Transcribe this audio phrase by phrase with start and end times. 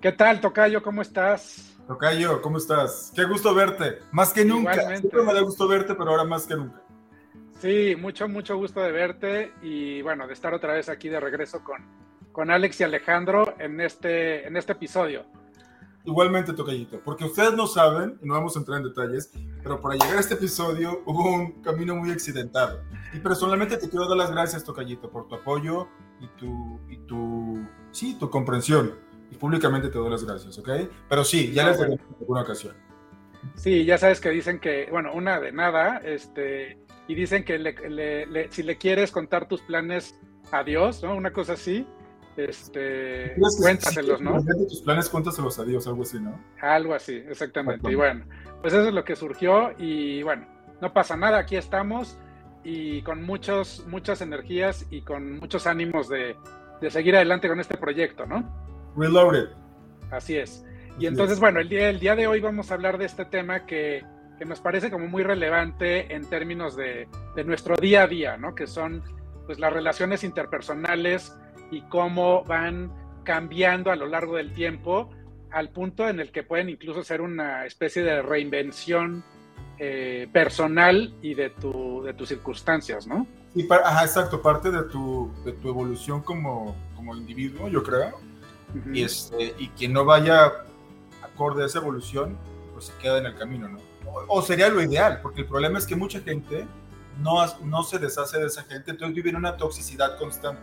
[0.00, 0.80] ¿Qué tal, Tocayo?
[0.80, 1.76] ¿Cómo estás?
[1.88, 3.10] Tocayo, ¿cómo estás?
[3.16, 3.98] Qué gusto verte.
[4.12, 4.96] Más que nunca.
[4.96, 6.80] Siempre me da gusto verte, pero ahora más que nunca.
[7.60, 11.64] Sí, mucho, mucho gusto de verte y bueno, de estar otra vez aquí de regreso
[11.64, 11.84] con,
[12.30, 15.26] con Alex y Alejandro en este, en este episodio.
[16.04, 19.32] Igualmente, Tocayito, porque ustedes no saben, y no vamos a entrar en detalles,
[19.64, 22.84] pero para llegar a este episodio hubo un camino muy accidentado.
[23.12, 25.88] Y personalmente te quiero dar las gracias, Tocayito, por tu apoyo
[26.20, 30.68] y tu, y tu, sí, tu comprensión y públicamente te doy las gracias, ¿ok?
[31.08, 32.74] Pero sí, ya les daré en alguna ocasión.
[33.54, 38.62] Sí, ya sabes que dicen que, bueno, una de nada, este, y dicen que si
[38.62, 40.18] le quieres contar tus planes
[40.50, 41.14] a Dios, ¿no?
[41.14, 41.86] Una cosa así,
[42.36, 44.42] este, cuéntaselos, ¿no?
[44.68, 46.38] tus planes, cuéntaselos a Dios, algo así, ¿no?
[46.60, 47.90] Algo así, exactamente.
[47.90, 48.24] Y bueno,
[48.60, 50.46] pues eso es lo que surgió y bueno,
[50.80, 52.18] no pasa nada, aquí estamos
[52.62, 56.36] y con muchos, muchas energías y con muchos ánimos de,
[56.80, 58.68] de seguir adelante con este proyecto, ¿no?
[58.98, 59.48] Reloaded.
[60.10, 60.64] Así es.
[60.98, 63.66] Y entonces, bueno, el día, el día de hoy vamos a hablar de este tema
[63.66, 64.04] que,
[64.46, 67.08] nos parece como muy relevante en términos de,
[67.44, 68.54] nuestro día a día, ¿no?
[68.54, 69.02] Que son
[69.46, 71.36] pues las relaciones interpersonales
[71.70, 72.92] y cómo van
[73.24, 75.10] cambiando a lo largo del tiempo
[75.50, 79.24] al punto en el que pueden incluso ser una especie de reinvención
[79.78, 83.26] eh, personal y de, tu, de tus circunstancias, ¿no?
[83.54, 88.27] Sí, ajá, exacto, parte de tu, de tu evolución como, como individuo, yo creo
[88.92, 90.52] y, este, y quien no vaya
[91.22, 92.36] acorde a esa evolución,
[92.72, 93.78] pues se queda en el camino, ¿no?
[94.28, 96.66] O, sería lo ideal, porque el problema es que mucha gente
[97.20, 100.62] no, no se deshace de esa gente, entonces vive en una toxicidad constante.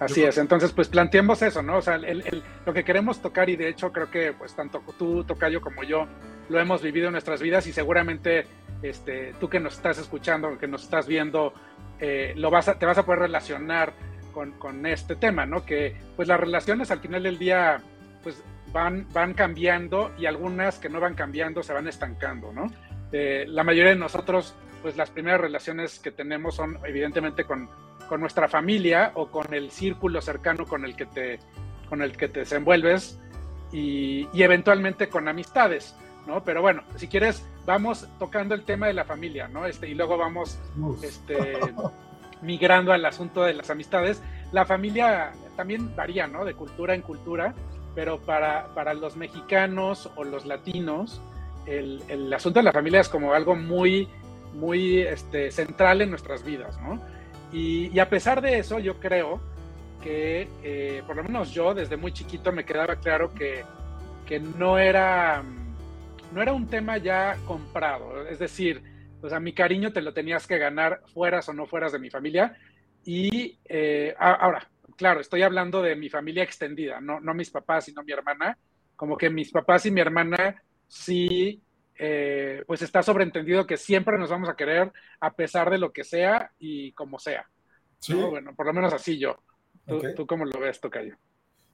[0.00, 1.78] Así es, entonces pues planteemos eso, ¿no?
[1.78, 5.24] O sea, el, lo que queremos tocar y de hecho creo que pues tanto tú,
[5.24, 6.06] Tocayo, como yo
[6.48, 8.46] lo hemos vivido en nuestras vidas y seguramente
[8.82, 11.54] este, tú que nos estás escuchando, que nos estás viendo,
[12.00, 13.94] eh, lo vas a, te vas a poder relacionar
[14.34, 15.64] con, este tema, ¿no?
[15.64, 17.80] Que pues las relaciones al final del día
[18.22, 22.70] pues van, van cambiando y algunas que no van cambiando se van estancando, ¿no?
[23.12, 27.70] Eh, la mayoría de nosotros pues las primeras relaciones que tenemos son evidentemente con,
[28.08, 31.38] con nuestra familia o con el círculo cercano con el que te,
[31.88, 33.18] con el que te desenvuelves
[33.72, 35.94] y, y eventualmente con amistades,
[36.26, 36.44] ¿no?
[36.44, 39.66] Pero bueno, si quieres, vamos tocando el tema de la familia, ¿no?
[39.66, 40.58] Este, y luego vamos
[41.02, 41.58] este,
[42.44, 44.22] migrando al asunto de las amistades,
[44.52, 46.44] la familia también varía, ¿no?
[46.44, 47.54] De cultura en cultura,
[47.94, 51.20] pero para, para los mexicanos o los latinos,
[51.66, 54.08] el, el, asunto de la familia es como algo muy,
[54.54, 57.00] muy este, central en nuestras vidas, ¿no?
[57.52, 59.40] Y, a pesar de eso, yo creo
[60.02, 63.64] que, eh, por lo menos yo, desde muy chiquito, me quedaba claro que,
[64.26, 65.42] que no, era,
[66.32, 68.26] no era un tema ya comprado.
[68.26, 68.82] Es decir,
[69.24, 72.10] o sea, mi cariño te lo tenías que ganar fueras o no fueras de mi
[72.10, 72.58] familia.
[73.04, 74.68] Y eh, ahora,
[74.98, 78.58] claro, estoy hablando de mi familia extendida, no, no mis papás, sino mi hermana.
[78.94, 81.62] Como que mis papás y mi hermana sí,
[81.98, 86.04] eh, pues está sobreentendido que siempre nos vamos a querer a pesar de lo que
[86.04, 87.48] sea y como sea.
[88.00, 88.12] Sí.
[88.12, 89.38] Bueno, por lo menos así yo.
[90.14, 91.16] ¿Tú, cómo lo ves, Tocayo?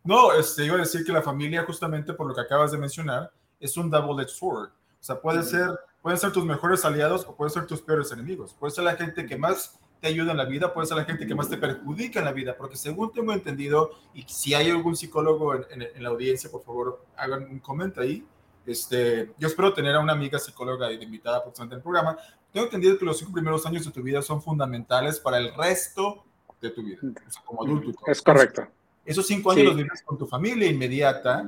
[0.05, 3.33] No, este, iba a decir que la familia, justamente por lo que acabas de mencionar,
[3.59, 4.71] es un double-edged sword.
[4.71, 5.69] O sea, puede ser
[6.03, 8.55] pueden ser tus mejores aliados o pueden ser tus peores enemigos.
[8.59, 11.27] Puede ser la gente que más te ayuda en la vida, puede ser la gente
[11.27, 14.97] que más te perjudica en la vida, porque según tengo entendido, y si hay algún
[14.97, 18.27] psicólogo en, la audiencia, por favor, hagan un comentario ahí.
[18.67, 22.17] Este, yo espero tener a una amiga psicóloga invitada próximamente en el programa.
[22.53, 26.25] Tengo entendido que los cinco primeros años de tu vida son fundamentales para el resto
[26.61, 26.99] de tu vida,
[27.45, 27.93] como adulto.
[28.07, 28.67] Es correcto.
[29.05, 31.45] Esos cinco años los vives con tu familia inmediata.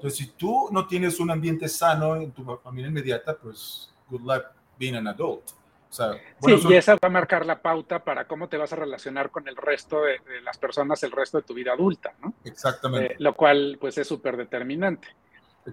[0.00, 4.46] Entonces, si tú no tienes un ambiente sano en tu familia inmediata, pues good luck
[4.78, 5.42] being an adult.
[5.90, 9.46] sí, y esa va a marcar la pauta para cómo te vas a relacionar con
[9.46, 12.32] el resto de, las personas el resto de tu vida adulta, ¿no?
[12.46, 13.12] Exactamente.
[13.12, 15.08] Eh, lo cual, pues, es súper determinante.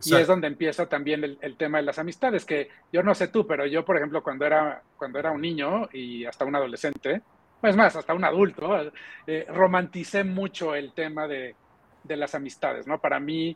[0.03, 3.47] Y es donde empieza también el, tema de las amistades, que yo no sé tú,
[3.47, 7.21] pero yo, por ejemplo, cuando era, cuando era un niño y hasta un adolescente,
[7.61, 8.91] pues más, hasta un adulto,
[9.25, 11.55] eh, romanticé mucho el tema de,
[12.03, 12.99] de las amistades, ¿no?
[12.99, 13.55] Para mí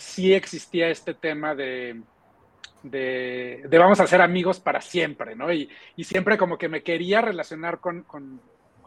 [0.00, 2.00] sí existía este tema de,
[2.82, 5.52] de, vamos a ser amigos para siempre, ¿no?
[5.52, 5.68] Y,
[6.02, 8.04] siempre como que me quería relacionar con,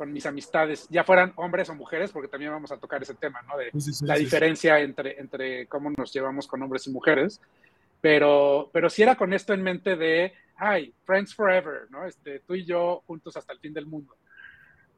[0.08, 3.58] mis amistades, ya fueran hombres o mujeres, porque también vamos a tocar ese tema, ¿no?
[3.58, 3.72] De
[4.02, 7.40] la diferencia Entre, entre cómo nos llevamos con hombres y mujeres.
[8.02, 12.06] Pero, pero sí era con esto en mente de, ay, friends forever, ¿no?
[12.06, 14.14] Este, tú y yo juntos hasta el fin del mundo.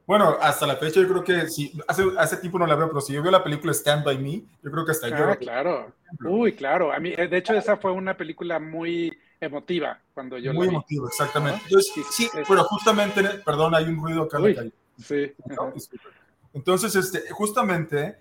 [0.07, 3.01] Bueno, hasta la fecha yo creo que sí, hace, hace tiempo no la veo, pero
[3.01, 5.39] si yo veo la película Stand By Me, yo creo que hasta ah, yo.
[5.39, 5.91] claro.
[6.23, 6.93] Uy, claro.
[6.93, 10.71] A mí, eh, de hecho, esa fue una película muy emotiva cuando yo muy la
[10.71, 10.75] vi.
[10.75, 11.61] Muy emotiva, exactamente.
[11.65, 14.71] Entonces, sí, pero justamente, perdón, hay un ruido acá en la calle.
[15.03, 15.33] Sí.
[16.53, 18.17] Entonces, este, justamente,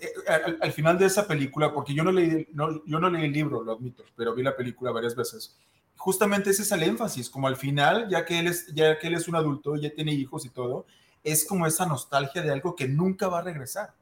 [0.00, 3.32] eh, al, final de esa película, porque yo no, leí, no, yo no leí el
[3.32, 5.58] libro, lo admito, pero vi la película varias veces,
[5.96, 9.14] justamente ese es el énfasis, como al final, ya que, él es, ya que él
[9.14, 10.86] es un adulto, ya tiene hijos y todo,
[11.26, 13.92] es como esa nostalgia de algo que nunca va a regresar.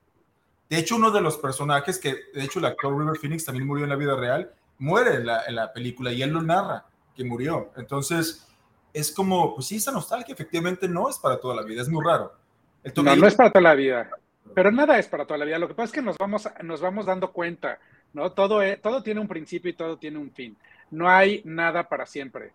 [0.68, 3.84] De hecho, uno de los personajes que, de hecho, el actor River Phoenix también murió
[3.84, 6.84] en la vida real, muere en la, en la película y él lo narra,
[7.16, 7.72] que murió.
[7.76, 8.46] Entonces,
[8.92, 12.04] es como, pues sí, esa nostalgia efectivamente no es para toda la vida, es muy
[12.04, 12.34] raro.
[12.96, 14.10] no, no es para toda la vida.
[14.54, 15.58] Pero nada es para toda la vida.
[15.58, 17.78] Lo que pasa es que nos vamos, nos vamos dando cuenta,
[18.12, 18.32] ¿no?
[18.32, 20.58] Todo, todo tiene un principio y todo tiene un fin.
[20.90, 22.52] No hay nada para siempre.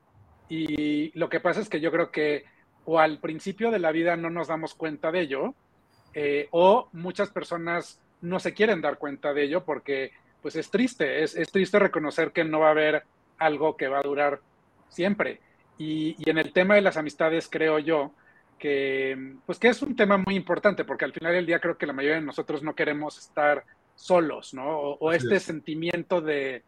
[0.47, 2.45] Y lo que pasa es que yo creo que
[2.85, 5.53] o al principio de la vida no nos damos cuenta de ello,
[6.13, 10.11] eh, o muchas personas no se quieren dar cuenta de ello porque
[10.41, 13.03] pues es triste, es, es, triste reconocer que no va a haber
[13.37, 14.39] algo que va a durar
[14.87, 15.39] siempre.
[15.77, 18.13] Y, y en el tema de las amistades creo yo
[18.59, 21.87] que, pues que es un tema muy importante, porque al final del día creo que
[21.87, 23.63] la mayoría de nosotros no queremos estar
[23.95, 24.67] solos, ¿no?
[24.67, 26.63] O, este sentimiento de,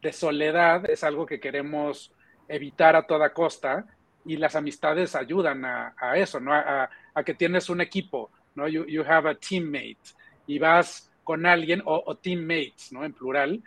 [0.00, 2.12] de, soledad es algo que queremos
[2.48, 3.86] evitar a toda costa
[4.24, 6.52] y las amistades ayudan a, a eso, ¿no?
[6.52, 8.68] A, a, que tienes un equipo, ¿no?
[8.68, 9.98] You, you, have a teammate
[10.46, 13.04] y vas con alguien, o, o teammates, ¿no?
[13.04, 13.62] En plural,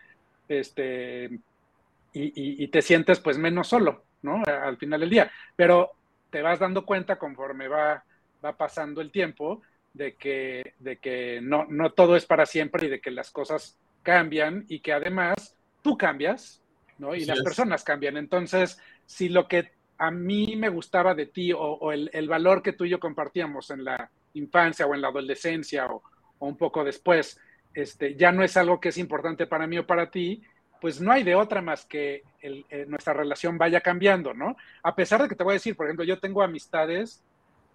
[0.48, 4.44] este, y, y, y, te sientes pues menos solo, ¿no?
[4.46, 5.32] Al final del día.
[5.56, 5.92] Pero
[6.30, 8.04] te vas dando cuenta conforme va,
[8.44, 9.62] va pasando el tiempo
[9.94, 13.78] de que, de que no, no todo es para siempre y de que las cosas
[14.04, 16.62] cambian y que además tú cambias,
[16.98, 17.16] ¿no?
[17.16, 18.18] Y las personas cambian.
[18.18, 22.74] Entonces, si lo que a mí me gustaba de ti o, el, el, valor que
[22.74, 26.04] tú y yo compartíamos en la infancia o en la adolescencia o,
[26.40, 27.40] un poco después,
[27.74, 30.44] este, ya no es algo que es importante para mí o para ti,
[30.82, 34.56] pues no hay de otra más que eh, nuestra relación vaya cambiando, ¿no?
[34.84, 37.24] A pesar de que te voy a decir, por ejemplo, yo tengo amistades,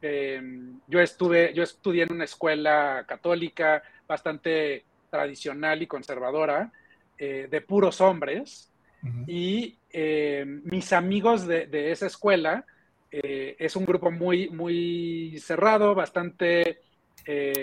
[0.02, 0.40] eh,
[0.86, 6.70] yo estuve, yo estudié en una escuela católica bastante tradicional y conservadora,
[7.18, 8.70] eh, de puros hombres,
[9.02, 9.24] uh -huh.
[9.26, 12.64] y eh, mis amigos de, de esa escuela
[13.10, 16.80] eh, es un grupo muy, muy cerrado, bastante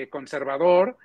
[0.10, 0.98] conservador,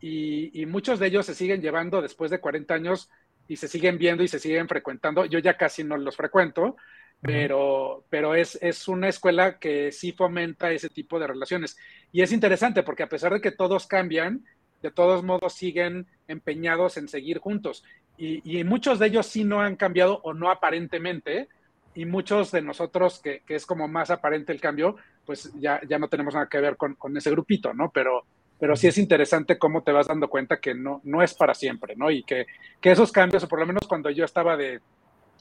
[0.00, 3.10] y, y muchos de ellos se siguen llevando después de 40 años
[3.48, 5.24] y se siguen viendo y se siguen frecuentando.
[5.24, 6.76] Yo ya casi no los frecuento,
[7.20, 11.76] pero, pero es, es una escuela que sí fomenta ese tipo de relaciones.
[12.12, 14.44] Y es interesante porque a pesar de que todos cambian,
[14.82, 17.82] de todos modos siguen empeñados en seguir juntos.
[18.18, 21.48] Y, y muchos de ellos sí no han cambiado o no aparentemente,
[21.94, 25.98] y muchos de nosotros, que, que, es como más aparente el cambio, pues ya, ya
[25.98, 27.90] no tenemos nada que ver con, con ese grupito, ¿no?
[27.90, 28.24] Pero,
[28.58, 31.96] pero sí es interesante cómo te vas dando cuenta que no, no es para siempre,
[31.96, 32.10] ¿no?
[32.10, 32.46] Y que,
[32.80, 34.80] que esos cambios, o por lo menos cuando yo estaba de,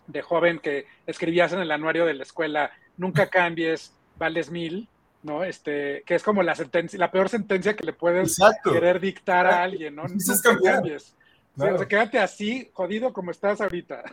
[0.07, 4.89] de, joven, que escribías en el anuario de la escuela, nunca cambies, vales mil,
[5.23, 5.43] ¿no?
[5.43, 8.73] Este, que es como la sentencia, la peor sentencia que le puedes Exacto.
[8.73, 10.05] querer dictar a alguien, ¿no?
[10.07, 11.15] Nunca cambies.
[11.57, 11.75] Claro.
[11.75, 14.03] O sea, quédate así, jodido como estás ahorita.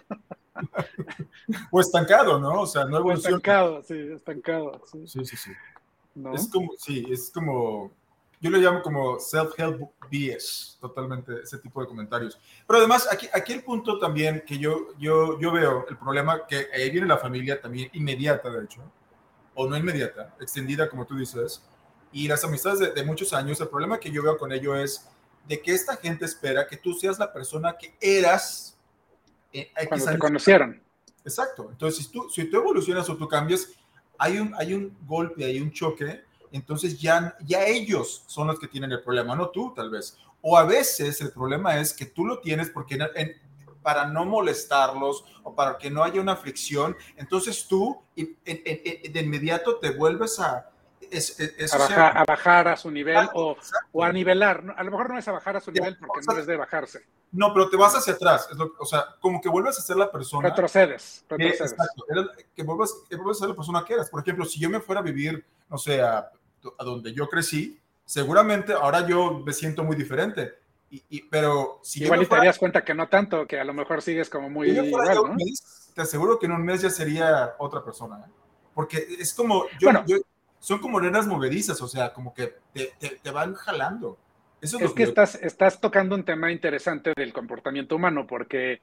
[1.70, 2.62] o estancado, ¿no?
[2.62, 3.36] O sea, no evoluciona.
[3.36, 4.82] Estancado, sí, estancado.
[4.90, 5.36] Sí, sí, sí.
[5.36, 5.50] sí.
[6.14, 6.34] ¿No?
[6.34, 7.92] Es como, sí, es como
[8.44, 12.38] yo lo llamo como self-help BS, totalmente ese tipo de comentarios.
[12.66, 16.68] Pero además, aquí, aquí el punto también que yo, yo, yo veo, el problema que
[16.74, 18.82] ahí viene la familia también inmediata, de hecho,
[19.54, 21.64] o no inmediata, extendida, como tú dices,
[22.12, 25.08] y las amistades de, de muchos años, el problema que yo veo con ello es
[25.46, 28.76] de que esta gente espera que tú seas la persona que eras
[29.52, 30.82] eh, cuando te conocieron.
[31.24, 31.68] Exacto.
[31.70, 33.68] Entonces, si tú, si tú evolucionas o tú cambias,
[34.18, 36.24] hay un, hay un golpe, hay un choque
[36.54, 40.16] entonces ya, ya ellos son los que tienen el problema, no tú tal vez.
[40.40, 43.32] O a veces el problema es que tú lo tienes porque en, en,
[43.82, 49.78] para no molestarlos o para que no haya una fricción, entonces tú en, de inmediato
[49.80, 50.70] te vuelves a...
[51.16, 53.56] Es, es, a, bajar, a, bajar, a su nivel ah, o,
[53.92, 54.74] o, a nivelar.
[54.76, 57.04] A lo mejor no es a bajar a su nivel porque no es de bajarse.
[57.32, 58.48] No, pero te vas hacia atrás.
[58.56, 60.48] Lo, o sea, como que vuelves a ser la persona.
[60.48, 61.24] Retrocedes.
[61.28, 61.60] retrocedes.
[61.60, 62.04] Eh, exacto,
[62.54, 64.10] que, vuelvas, que vuelvas a ser la persona que eras.
[64.10, 66.30] Por ejemplo, si yo me fuera a vivir, no sé, a
[66.78, 70.54] a donde yo crecí, seguramente ahora yo me siento muy diferente.
[70.90, 73.74] Y, y, pero si igual y te darías cuenta que no tanto, que a lo
[73.74, 75.34] mejor sigues como muy si igual, ¿no?
[75.34, 78.30] mes, te aseguro que en un mes ya sería otra persona, ¿eh?
[78.74, 80.18] porque es como, yo, bueno, yo,
[80.64, 84.16] son como nenas movedizas, o sea, como que te, te, te van jalando.
[84.62, 85.10] Eso es, es que yo...
[85.10, 88.80] estás, estás tocando un tema interesante del comportamiento humano, porque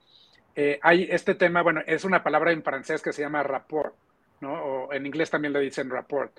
[0.56, 3.96] eh, hay este tema, bueno, es una palabra en francés que se llama rapport,
[4.42, 4.54] ¿no?
[4.54, 6.32] O en inglés también le dicen rapport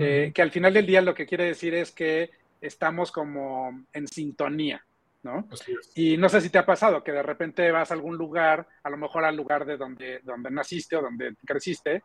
[0.00, 4.08] eh, que al final del día lo que quiere decir es que estamos como en
[4.08, 4.84] sintonía,
[5.22, 5.48] ¿no?
[5.94, 8.90] Y no sé si te ha pasado que de repente vas a algún lugar, a
[8.90, 12.02] lo mejor al lugar de donde, donde naciste o donde creciste,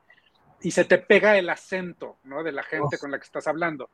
[0.64, 2.42] y se te pega el acento, ¿no?
[2.42, 3.90] De la gente con la que estás hablando.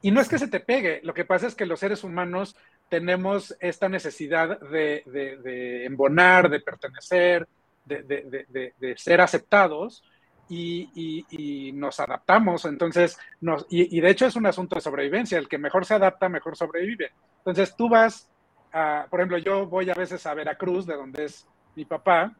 [0.00, 2.56] Y no es que se te pegue, lo que pasa es que los seres humanos
[2.88, 7.48] tenemos esta necesidad de, embonar, de pertenecer,
[7.84, 10.02] de, ser aceptados
[10.48, 12.64] y, nos adaptamos.
[12.64, 15.38] Entonces, nos, y, de hecho es un asunto de sobrevivencia.
[15.38, 17.12] El que mejor se adapta, mejor sobrevive.
[17.38, 18.28] Entonces, tú vas,
[18.72, 22.34] a, por ejemplo, yo voy a veces a Veracruz, de donde es mi papá,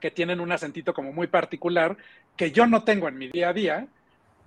[0.00, 1.96] que tienen un acentito como muy particular
[2.36, 3.88] que yo no tengo en mi día a día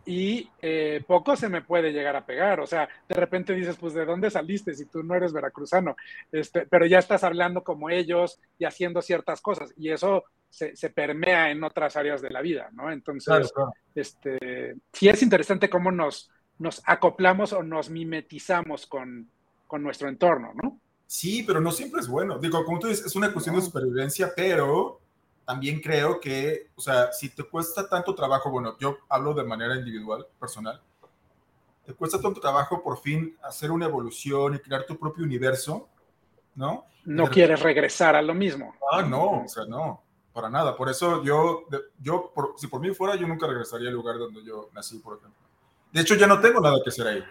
[0.06, 2.62] y eh, poco se me puede llegar a pegar.
[2.62, 5.98] O sea, de repente dices, pues, ¿de dónde saliste si tú no eres veracruzano?
[6.32, 11.51] Este, pero ya estás hablando como ellos y haciendo ciertas cosas y eso se, permea
[11.51, 12.89] en otras áreas de la vida, ¿no?
[12.89, 13.51] Entonces,
[13.94, 19.29] Este, sí es interesante cómo nos, nos acoplamos o nos mimetizamos con,
[19.67, 20.79] con nuestro entorno, ¿no?
[21.06, 22.39] Sí, pero no siempre es bueno.
[22.39, 25.00] Digo, como tú dices, es una cuestión de supervivencia, pero
[25.48, 29.77] también creo que, o sea, si te cuesta tanto trabajo, bueno, yo hablo de manera
[29.77, 30.82] individual, personal,
[31.86, 35.88] te cuesta tanto trabajo por fin hacer una evolución y crear tu propio universo,
[36.54, 36.84] ¿no?
[37.06, 38.75] No quieres regresar a lo mismo.
[38.92, 40.75] Ah, no, o sea, no, para nada.
[40.75, 41.62] Por eso yo,
[41.98, 45.48] yo si por mí fuera, yo nunca regresaría al lugar donde yo nací, por ejemplo.
[45.94, 47.24] De hecho, ya no tengo nada que hacer ahí,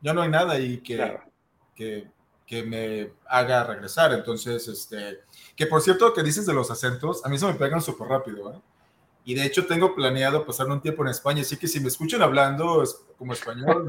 [0.00, 1.18] Ya no hay nada ahí que,
[1.74, 2.08] que,
[2.46, 4.12] que me haga regresar.
[4.12, 5.20] Entonces, este,
[5.56, 8.52] que por cierto, que dices de los acentos, a mí se me pegan súper rápido,
[8.52, 8.60] ¿eh?
[9.26, 12.20] Y de hecho tengo planeado pasar un tiempo en España, así que si me escuchan
[12.20, 12.84] hablando
[13.16, 13.88] como español,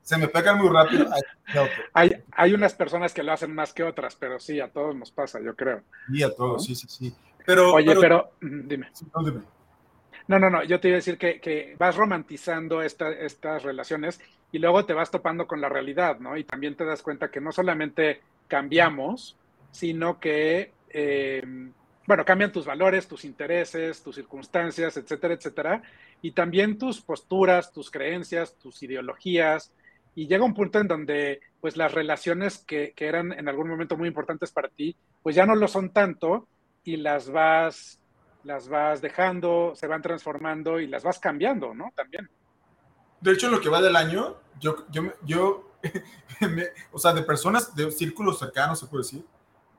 [0.00, 1.10] se me pegan muy rápido.
[1.92, 5.10] Hay, hay unas personas que lo hacen más que otras, pero sí, a todos nos
[5.10, 5.82] pasa, yo creo.
[6.10, 7.14] Sí, a todos, sí, sí, sí.
[7.44, 8.90] Pero, Oye, pero, dime.
[9.14, 9.42] no, dime.
[10.28, 14.20] No, no, no, yo te iba a decir que, que vas romantizando estas relaciones
[14.52, 16.36] y luego te vas topando con la realidad, ¿no?
[16.36, 19.36] Y también te das cuenta que no solamente cambiamos,
[19.70, 21.42] sino que eh,
[22.06, 25.82] bueno, cambian tus valores, tus intereses, tus circunstancias, etcétera, etcétera,
[26.20, 29.72] y también tus posturas, tus creencias, tus ideologías,
[30.14, 33.96] y llega un punto en donde pues las relaciones que, que, eran en algún momento
[33.96, 36.48] muy importantes para ti, pues ya no lo son tanto
[36.84, 37.98] y las vas,
[38.44, 41.92] las vas dejando, se van transformando y las vas cambiando, ¿no?
[41.96, 42.28] También.
[43.22, 45.72] De hecho, lo que va del año, yo, yo, yo
[46.92, 49.24] o sea, de personas, de círculos cercanos, se puede decir,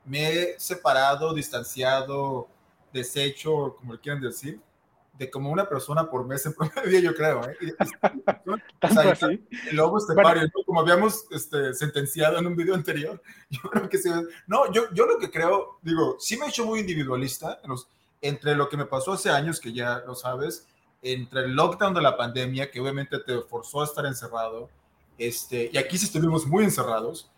[0.05, 2.47] me he separado, distanciado,
[2.91, 4.59] deshecho, como le quieran decir,
[5.13, 7.41] de como una persona por mes en promedio, yo creo.
[7.47, 7.57] ¿eh?
[9.69, 14.09] el lobo estepario, como habíamos este, sentenciado en un video anterior, yo creo que sí.
[14.47, 17.59] No, yo, yo lo que creo, digo, sí me he hecho muy individualista
[18.21, 20.67] entre lo que me pasó hace años, que ya lo sabes,
[21.03, 24.69] entre el lockdown de la pandemia, que obviamente te forzó a estar encerrado,
[25.17, 27.29] este, y aquí sí estuvimos muy encerrados,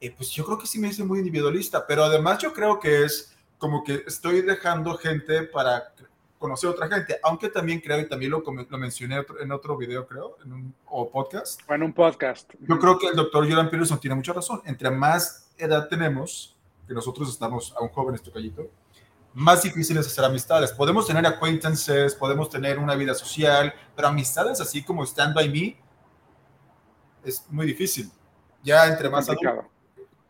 [0.00, 3.04] eh, pues yo creo que sí me hice muy individualista, pero además yo creo que
[3.04, 5.94] es como que estoy dejando gente para
[6.38, 10.06] conocer a otra gente, aunque también creo, y también lo, lo mencioné en otro video,
[10.06, 11.60] creo, en un o podcast.
[11.70, 12.52] En un podcast.
[12.60, 14.60] Yo creo que el doctor Jordan Peterson tiene mucha razón.
[14.66, 16.54] Entre más edad tenemos,
[16.86, 18.68] que nosotros estamos aún jóvenes, tocallito,
[19.34, 20.72] más difícil es hacer amistades.
[20.72, 25.76] Podemos tener acquaintances, podemos tener una vida social, pero amistades así como stand by me
[27.24, 28.10] es muy difícil.
[28.62, 29.66] Ya entre más adultos,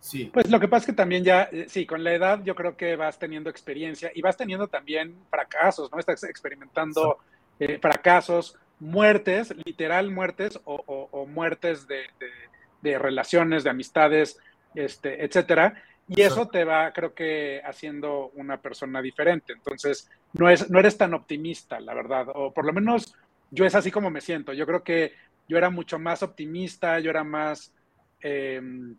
[0.01, 0.31] Sí.
[0.35, 2.77] Pues lo que pasa es que también ya, eh, sí, con la edad yo creo
[2.77, 5.99] que vas teniendo experiencia y vas teniendo también fracasos, ¿no?
[5.99, 7.21] Estás experimentando
[7.59, 14.39] eh, fracasos, muertes, literal muertes o, muertes de, relaciones, de amistades,
[14.75, 15.83] este, etcétera.
[16.09, 19.55] Y eso te va, creo que, haciendo una persona diferente.
[19.55, 22.27] Entonces, no, es, no eres tan optimista, la verdad.
[22.35, 23.15] O por lo menos
[23.51, 24.53] yo es así como me siento.
[24.53, 25.13] Yo creo que
[25.49, 27.73] yo era mucho más optimista, yo era más...
[28.21, 28.97] Em,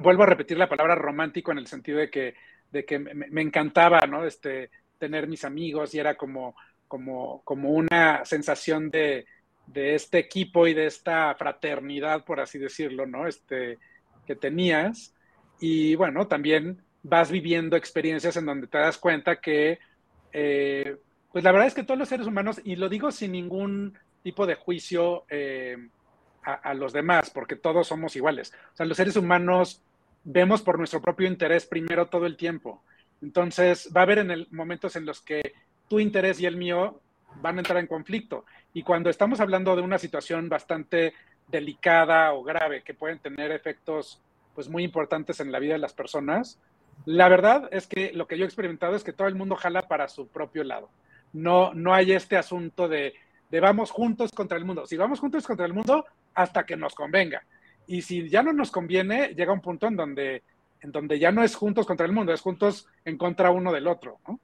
[0.00, 2.34] vuelvo a repetir la palabra romántico en el sentido de que,
[2.72, 4.24] de que me, encantaba, ¿no?
[4.24, 6.56] Este, tener mis amigos y era como,
[6.88, 9.26] como, como una sensación de,
[9.66, 13.26] de este equipo y de esta fraternidad, por así decirlo, ¿no?
[13.26, 13.78] Este,
[14.26, 15.13] que tenías.
[15.60, 19.78] Y bueno, también vas viviendo experiencias en donde te das cuenta que,
[20.32, 20.96] eh,
[21.30, 24.46] pues la verdad es que todos los seres humanos, y lo digo sin ningún tipo
[24.46, 25.76] de juicio eh,
[26.42, 28.52] a, los demás, porque todos somos iguales.
[28.72, 29.82] O sea, los seres humanos
[30.24, 32.82] vemos por nuestro propio interés primero todo el tiempo.
[33.22, 35.54] Entonces, va a haber en el, momentos en los que
[35.88, 37.00] tu interés y el mío
[37.40, 38.44] van a entrar en conflicto.
[38.72, 41.14] Y cuando estamos hablando de una situación bastante
[41.48, 44.22] delicada o grave, que pueden tener efectos
[44.54, 46.58] pues muy importantes en la vida de las personas,
[47.06, 49.88] la verdad es que lo que yo he experimentado es que todo el mundo jala
[49.88, 50.88] para su propio lado.
[51.32, 53.14] No, no hay este asunto de,
[53.50, 54.86] de vamos juntos contra el mundo.
[54.86, 57.44] Si vamos juntos contra el mundo, hasta que nos convenga.
[57.86, 60.42] Y si ya no nos conviene, llega un punto en donde,
[60.80, 63.86] en donde ya no es juntos contra el mundo, es juntos en contra uno del
[63.86, 64.18] otro.
[64.26, 64.40] ¿no?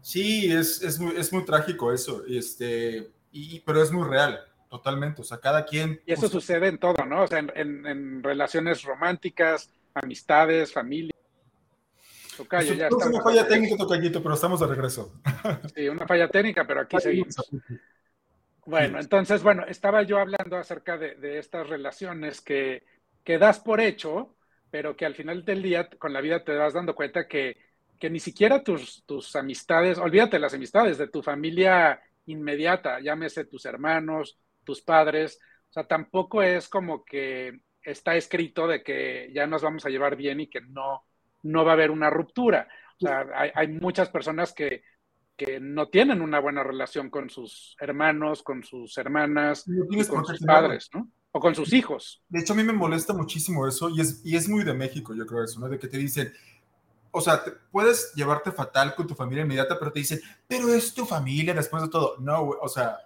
[0.00, 4.40] Sí, es, es, muy, es muy trágico eso, este, y, pero es muy real.
[4.72, 5.20] Totalmente.
[5.20, 6.00] O sea, cada quien.
[6.06, 7.24] Y eso sucede en todo, ¿no?
[7.24, 11.12] O sea, en, relaciones románticas, amistades, familia.
[12.38, 15.12] Tocayo, ya es una falla técnica, Tocayito, pero estamos de regreso.
[15.74, 17.36] Sí, una falla técnica, pero aquí seguimos.
[18.64, 22.84] Bueno, entonces, bueno, estaba yo hablando acerca de, estas relaciones que,
[23.22, 24.36] que, das por hecho,
[24.70, 27.58] pero que al final del día, con la vida, te vas dando cuenta que,
[27.98, 33.66] que ni siquiera tus, tus amistades, olvídate las amistades de tu familia inmediata, llámese tus
[33.66, 35.38] hermanos, tus padres,
[35.70, 40.16] o sea, tampoco es como que está escrito de que ya nos vamos a llevar
[40.16, 41.04] bien y que no,
[41.42, 42.68] no va a haber una ruptura.
[42.96, 44.82] O sea, hay, hay muchas personas que,
[45.36, 49.64] que no tienen una buena relación con sus hermanos, con sus hermanas,
[50.08, 51.10] con sus padres, ¿no?
[51.32, 52.22] O con sus hijos.
[52.28, 55.14] De hecho, a mí me molesta muchísimo eso y es, y es muy de México,
[55.14, 55.68] yo creo eso, ¿no?
[55.68, 56.32] De que te dicen,
[57.10, 61.06] o sea, puedes llevarte fatal con tu familia inmediata, pero te dicen, pero es tu
[61.06, 62.18] familia después de todo.
[62.18, 62.98] No, o sea,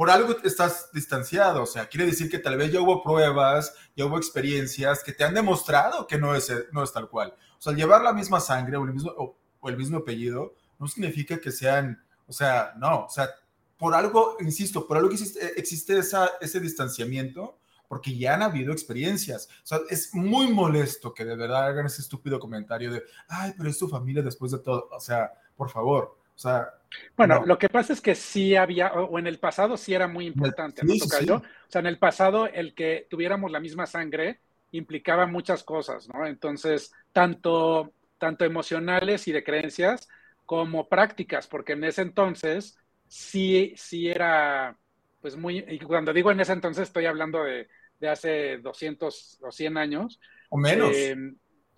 [0.00, 4.06] por algo estás distanciado, o sea, quiere decir que tal vez ya hubo pruebas, ya
[4.06, 7.34] hubo experiencias que te han demostrado que no es, no es tal cual.
[7.58, 9.12] O sea, llevar la misma sangre o el mismo,
[9.60, 13.28] o el mismo apellido no significa que sean, o sea, no, o sea,
[13.76, 19.50] por algo, insisto, por algo existe, existe esa, ese distanciamiento, porque ya han habido experiencias.
[19.64, 23.68] O sea, es muy molesto que de verdad hagan ese estúpido comentario de, ay, pero
[23.68, 24.88] es tu familia después de todo.
[24.92, 26.70] O sea, por favor, o sea.
[27.16, 30.26] Bueno, lo que pasa es que sí había, o en el pasado sí era muy
[30.26, 30.94] importante, ¿no?
[30.94, 34.40] O sea, en el pasado el que tuviéramos la misma sangre
[34.72, 36.26] implicaba muchas cosas, ¿no?
[36.26, 40.08] Entonces, tanto, tanto emocionales y de creencias,
[40.46, 44.76] como prácticas, porque en ese entonces sí, sí era,
[45.20, 47.68] pues muy, y cuando digo en ese entonces estoy hablando de,
[48.00, 50.20] de hace 200 o 100 años.
[50.48, 50.90] O menos.
[50.94, 51.16] Eh,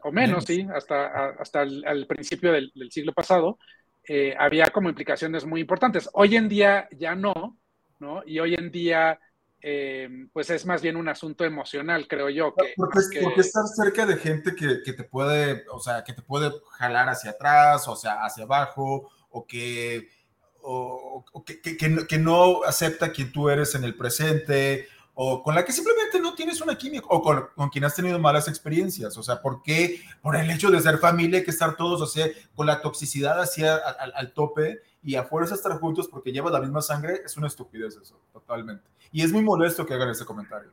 [0.04, 3.58] o menos, sí, hasta, hasta el, principio del, siglo pasado,
[4.08, 6.08] eh, había como implicaciones muy importantes.
[6.12, 7.58] Hoy en día ya no,
[7.98, 8.22] ¿no?
[8.26, 9.18] Y hoy en día
[9.64, 12.52] eh, pues es más bien un asunto emocional, creo yo.
[12.52, 16.50] Que, porque, estar cerca de gente que, que, te puede, o sea, que te puede
[16.72, 20.08] jalar hacia atrás, o sea, hacia abajo, o que,
[20.62, 25.70] o, que, que, no acepta quien tú eres en el presente, o con la que
[25.70, 29.16] simplemente tienes una química, o con, con, quien has tenido malas experiencias.
[29.16, 30.00] O sea, ¿por qué?
[30.20, 33.40] Por el hecho de ser familia hay que estar todos, o sea, con la toxicidad
[33.40, 37.36] hacia al, al tope y a fuerza estar juntos porque lleva la misma sangre, es
[37.36, 38.84] una estupidez eso, totalmente.
[39.12, 40.70] Y es muy molesto que hagan ese comentario.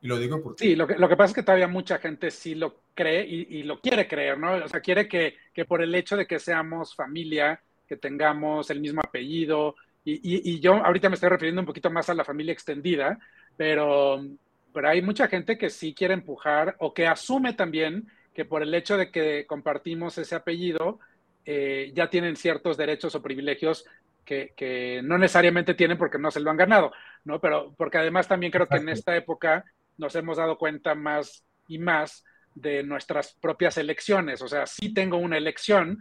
[0.00, 0.64] Y lo digo porque...
[0.64, 3.62] Sí, lo que, lo que pasa es que todavía mucha gente sí lo cree y,
[3.64, 4.54] lo quiere creer, ¿no?
[4.54, 8.80] O sea, quiere que, que, por el hecho de que seamos familia, que tengamos el
[8.80, 12.54] mismo apellido, y, y, yo ahorita me estoy refiriendo un poquito más a la familia
[12.54, 13.18] extendida,
[13.58, 14.24] pero,
[14.72, 18.74] pero hay mucha gente que sí quiere empujar o que asume también que por el
[18.74, 21.00] hecho de que compartimos ese apellido,
[21.44, 23.84] eh, ya tienen ciertos derechos o privilegios
[24.24, 26.92] que, no necesariamente tienen porque no se lo han ganado,
[27.24, 27.40] ¿no?
[27.40, 29.64] Pero porque además también creo que en esta época
[29.98, 34.40] nos hemos dado cuenta más y más de nuestras propias elecciones.
[34.42, 35.98] O sea, sí tengo una elección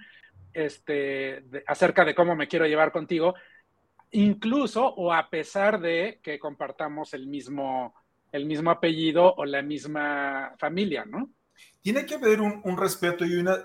[0.54, 3.34] este, acerca de cómo me quiero llevar contigo,
[4.12, 7.96] incluso o a pesar de que compartamos el mismo,
[8.32, 11.30] el mismo apellido o la misma familia, ¿no?
[11.82, 13.58] tiene que haber un, respeto y una,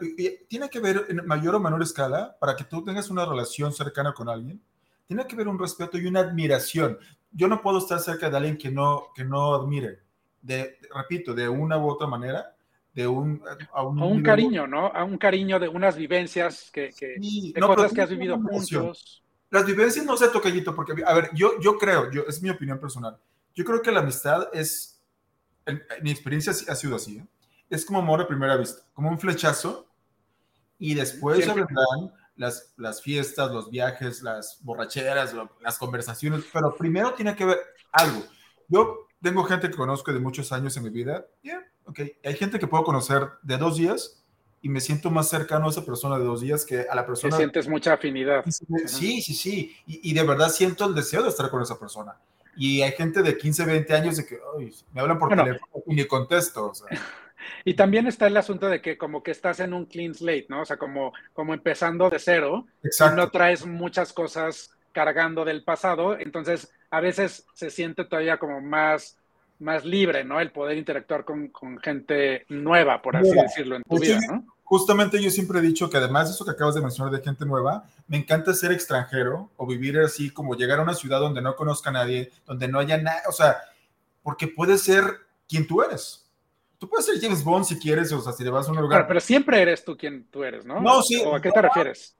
[0.48, 4.12] tiene que haber en mayor o menor escala para que tú tengas una relación cercana
[4.12, 4.60] con alguien.
[5.06, 6.98] Tiene que haber un respeto y una admiración.
[7.32, 9.98] Yo no puedo estar cerca de alguien que no, que no admire.
[10.40, 12.54] De, repito, de una u otra manera,
[12.94, 14.86] de un, a un, cariño, ¿no?
[14.86, 19.22] A un cariño de unas vivencias que, que de cosas que has vivido juntos.
[19.50, 22.78] Las vivencias no sé, tocallito, porque, a ver, yo, yo creo, yo, es mi opinión
[22.78, 23.18] personal,
[23.54, 25.02] yo creo que la amistad es,
[25.66, 27.26] en, mi experiencia ha sido así, ¿eh?
[27.70, 29.88] es como amor a primera vista, como un flechazo,
[30.78, 37.14] y después ya vendrán las, las fiestas, los viajes, las borracheras, las conversaciones, pero primero
[37.14, 37.58] tiene que ver
[37.92, 38.24] algo.
[38.68, 42.58] Yo tengo gente que conozco de muchos años en mi vida, yeah, ok, hay gente
[42.58, 44.22] que puedo conocer de dos días
[44.60, 47.36] y me siento más cercano a esa persona de dos días que a la persona.
[47.36, 48.44] sientes mucha afinidad.
[48.86, 52.18] Sí, sí, sí, y, y, de verdad siento el deseo de estar con esa persona.
[52.56, 54.38] Y hay gente de 15, 20 años de que
[54.92, 56.70] me hablan por teléfono y ni contesto.
[56.70, 56.88] O sea.
[57.64, 60.62] Y también está el asunto de que como que estás en un clean slate, ¿no?
[60.62, 63.16] O sea, como, como empezando de cero, Exacto.
[63.16, 69.18] no traes muchas cosas cargando del pasado, entonces a veces se siente todavía como más,
[69.58, 70.40] más libre, ¿no?
[70.40, 74.53] El poder interactuar con, con gente nueva, por así decirlo, en tu vida, ¿no?
[74.64, 77.44] Justamente yo siempre he dicho que además de eso que acabas de mencionar de gente
[77.44, 81.54] nueva, me encanta ser extranjero o vivir así como llegar a una ciudad donde no
[81.54, 83.58] conozca a nadie, donde no haya nada, o sea,
[84.22, 85.04] porque puedes ser
[85.46, 86.26] quien tú eres.
[86.78, 89.06] Tú puedes ser James Bond si quieres, o sea, si le vas a un lugar.
[89.06, 90.80] Pero, siempre eres tú quien tú eres, ¿no?
[90.80, 91.22] No, sí.
[91.24, 92.16] ¿O a qué te refieres?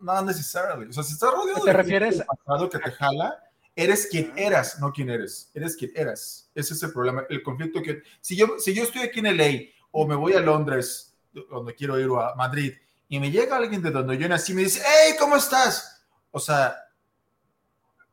[0.00, 0.90] No necesariamente.
[0.90, 2.22] O sea, si estás rodeado ¿Te refieres?
[2.44, 3.38] pasado que te jala,
[3.76, 5.50] Eres quien eras, no quien eres.
[5.54, 6.50] Eres quien eras.
[6.54, 8.02] Ese es el problema, el conflicto que...
[8.20, 11.98] Si yo, si yo estoy aquí en LA o me voy a Londres, donde quiero
[11.98, 12.72] ir, a Madrid,
[13.08, 16.06] y me llega alguien de donde yo nací y me dice, hey, ¿cómo estás?
[16.30, 16.76] O sea,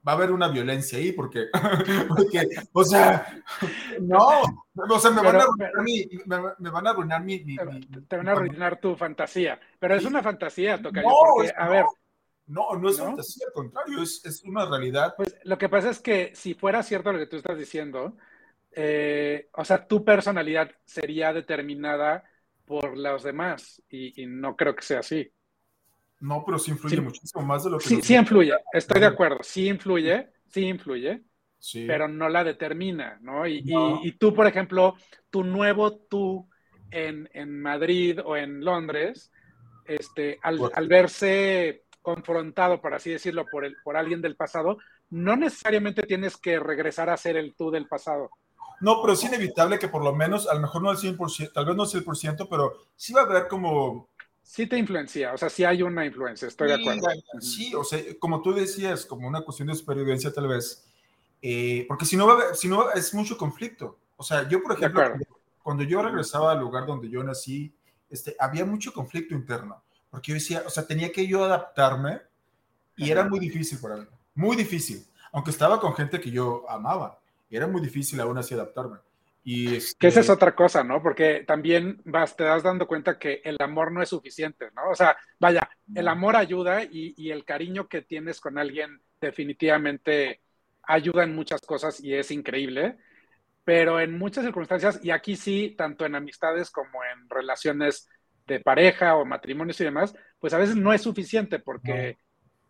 [0.07, 1.47] va a haber una violencia ahí porque,
[2.07, 3.43] porque o sea,
[4.01, 4.41] no,
[4.73, 7.43] o sea, me van, a arruinar mi, me, van a arruinar mi,
[8.07, 11.85] Te van a arruinar tu fantasía, pero es una fantasía, Tocayo, porque, a ver...
[12.47, 15.15] No, no es fantasía, al contrario, es, es, una realidad.
[15.17, 18.15] Pues lo que pasa es que si fuera cierto lo que tú estás diciendo,
[18.71, 22.23] eh, o sea, tu personalidad sería determinada
[22.67, 25.31] por los demás y, no creo que sea así.
[26.19, 27.85] No, pero sí influye muchísimo más de lo que...
[27.85, 31.23] Sí, sí influye, estoy de acuerdo, sí influye, sí influye,
[31.57, 31.85] sí.
[31.87, 33.47] pero no la determina, ¿no?
[33.47, 33.63] Y,
[34.03, 34.95] Y, tú, por ejemplo,
[35.29, 36.49] tu nuevo tú
[36.91, 39.31] en, en Madrid o en Londres,
[39.85, 45.37] este, al, al, verse confrontado, por así decirlo, por, el, por alguien del pasado, no
[45.37, 48.29] necesariamente tienes que regresar a ser el tú del pasado.
[48.79, 51.65] No, pero es inevitable que por lo menos, a lo mejor no al 100%, tal
[51.65, 54.09] vez no el 100%, pero sí va a haber como...
[54.43, 57.07] Sí te influencia, o sea, sí hay una influencia, estoy de acuerdo.
[57.41, 60.87] Sí, o sea, como tú decías, como una cuestión de supervivencia tal vez,
[61.41, 63.99] eh, porque si no, va a haber, si no es mucho conflicto.
[64.15, 65.03] O sea, yo, por ejemplo,
[65.61, 67.75] cuando yo regresaba al lugar donde yo nací,
[68.09, 72.21] este, había mucho conflicto interno, porque yo decía, o sea, tenía que yo adaptarme
[72.95, 77.19] y era muy difícil para mí, muy difícil, aunque estaba con gente que yo amaba
[77.55, 78.97] era muy difícil aún así adaptarme.
[79.43, 79.97] Y este...
[79.99, 81.01] Que esa es otra cosa, ¿no?
[81.01, 84.89] Porque también vas, te das dando cuenta que el amor no es suficiente, ¿no?
[84.91, 90.41] O sea, vaya, el amor ayuda y, y, el cariño que tienes con alguien definitivamente
[90.83, 92.97] ayuda en muchas cosas y es increíble,
[93.63, 98.09] pero en muchas circunstancias, y aquí sí, tanto en amistades como en relaciones
[98.47, 102.17] de pareja o matrimonios y demás, pues a veces no es suficiente porque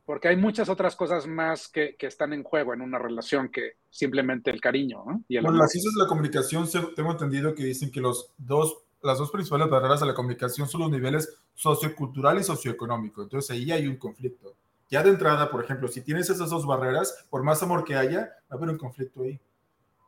[0.07, 3.73] porque hay muchas otras cosas más que, que, están en juego en una relación que
[3.89, 5.03] simplemente el cariño.
[5.05, 5.21] ¿no?
[5.27, 6.65] Y bueno, las ciencias de la comunicación,
[6.95, 10.79] tengo entendido que dicen que los dos, las dos principales barreras a la comunicación son
[10.79, 13.21] los niveles sociocultural y socioeconómico.
[13.21, 14.55] Entonces ahí hay un conflicto.
[14.89, 18.21] Ya de entrada, por ejemplo, si tienes esas dos barreras, por más amor que haya,
[18.49, 19.37] va a haber un conflicto ahí.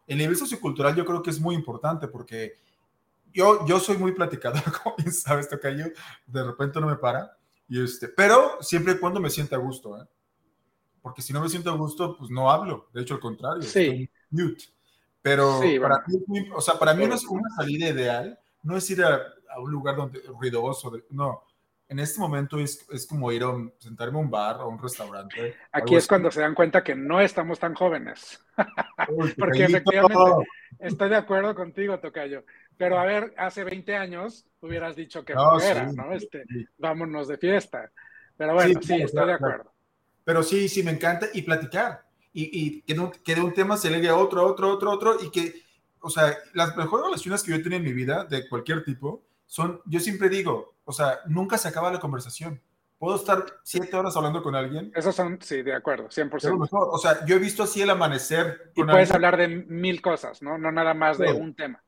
[0.07, 2.53] El nivel sociocultural yo creo que es muy importante porque
[3.33, 5.87] yo, yo soy muy platicador, como bien sabes, Tocayo,
[6.25, 7.37] de repente no me para
[7.69, 10.05] y este, pero siempre y cuando me sienta a gusto, ¿eh?
[11.01, 12.89] Porque si no me siento a gusto, pues no hablo.
[12.93, 14.09] De hecho, al contrario, sí.
[14.29, 14.65] mute.
[15.21, 17.17] Pero para, mí, o sea, para mí una
[17.55, 21.43] salida ideal, no es ir a, a un lugar donde ruidoso, no.
[21.87, 25.55] En este momento es, es como ir a sentarme a un bar o un restaurante.
[25.71, 28.45] Aquí es cuando se dan cuenta que no estamos tan jóvenes.
[29.37, 32.45] Porque efectivamente, estoy de acuerdo contigo, Tocayo.
[32.79, 36.13] Pero a ver, hace 20 años hubieras dicho que no, era, ¿no?
[36.13, 36.45] Este,
[36.77, 37.91] vámonos de fiesta.
[38.37, 39.73] Pero bueno, sí, estoy de acuerdo.
[40.23, 42.05] Pero sí, sí, me encanta y platicar.
[42.31, 45.17] Y, y que, no, que de un tema se le a otro, otro, otro, otro.
[45.21, 45.61] Y que,
[45.99, 49.25] o sea, las mejores relaciones que yo he tenido en mi vida, de cualquier tipo,
[49.45, 52.61] son, yo siempre digo, o sea, nunca se acaba la conversación.
[52.97, 54.93] Puedo estar siete horas hablando con alguien.
[54.95, 56.57] Esos son, sí, de acuerdo, 100%.
[56.57, 56.87] Mejor.
[56.93, 58.71] O sea, yo he visto así el amanecer.
[58.73, 60.57] Y puedes hablar de mil cosas, ¿no?
[60.57, 61.83] No nada más de un tema.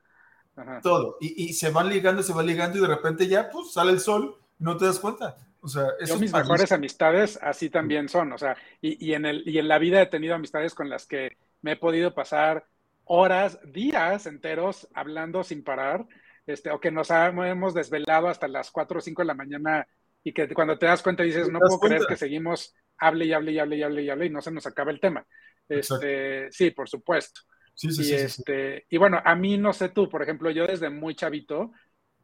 [0.82, 1.18] Todo.
[1.20, 4.00] Y, y, se van ligando, se van ligando y de repente ya, pues, sale el
[4.00, 5.38] sol, no te das cuenta.
[5.62, 9.48] O sea, Yo mis mejores amistades así también son, o sea, y, y, en el,
[9.48, 12.66] y en la vida he tenido amistades con las que me he podido pasar
[13.06, 16.06] horas, días enteros hablando sin parar,
[16.48, 19.88] este, o que nos hemos desvelado hasta las 4 o 5 de la mañana
[20.24, 23.52] y que cuando te das cuenta dices, no puedo creer que seguimos, hable y hable
[23.52, 25.26] y hable y hable y hable y no se nos acaba el tema.
[25.70, 27.42] Este, sí, por supuesto
[27.82, 31.72] y, este, y bueno, a mí no sé tú, por ejemplo, yo desde muy chavito,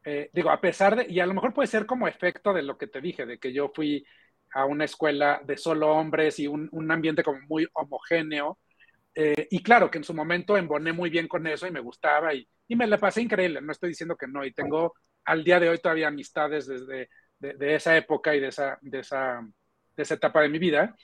[0.03, 2.77] eh, digo, a pesar de, y a lo mejor puede ser como efecto de lo
[2.77, 4.05] que te dije, de que yo fui
[4.53, 8.59] a una escuela de solo hombres y un, un ambiente como muy homogéneo.
[9.13, 12.33] Eh, y claro, que en su momento emboné muy bien con eso y me gustaba
[12.33, 14.93] y, y, me la pasé increíble, no estoy diciendo que no, y tengo
[15.25, 18.99] al día de hoy todavía amistades desde de, de esa época y de esa, de
[18.99, 19.41] esa,
[19.95, 20.95] de esa etapa de mi vida.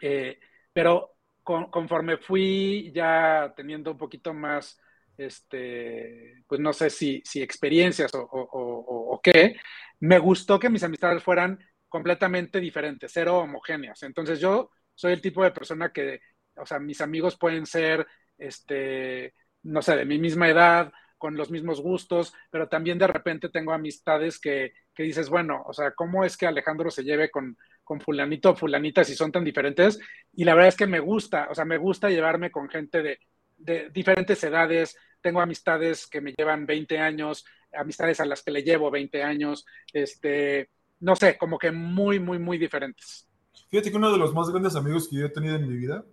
[0.00, 0.38] Eh,
[0.72, 1.15] pero
[1.46, 4.80] conforme fui ya teniendo un poquito más,
[5.16, 9.56] este, pues no sé si, si experiencias o, o, qué,
[10.00, 14.02] me gustó que mis amistades fueran completamente diferentes, cero homogéneas.
[14.02, 16.20] Entonces yo soy el tipo de persona que,
[16.56, 18.06] o sea, mis amigos pueden ser,
[18.36, 19.32] este,
[19.62, 23.72] no sé, de mi misma edad, con los mismos gustos, pero también de repente tengo
[23.72, 28.00] amistades que, que dices, bueno, o sea, ¿cómo es que Alejandro se lleve con, con
[28.00, 30.00] fulanito o fulanita si son tan diferentes.
[30.34, 33.20] Y la verdad es que me gusta, o sea, me gusta llevarme con gente de,
[33.56, 34.96] de diferentes edades.
[35.20, 39.64] Tengo amistades que me llevan 20 años, amistades a las que le llevo 20 años,
[39.92, 40.68] este,
[40.98, 43.28] no sé, como que muy, muy, muy diferentes.
[43.70, 46.04] Fíjate que uno de los más grandes amigos que yo he tenido en mi vida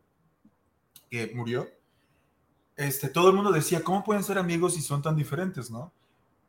[1.09, 1.67] que murió,
[2.75, 5.91] este, todo el mundo decía, ¿cómo pueden ser amigos si son tan diferentes, no?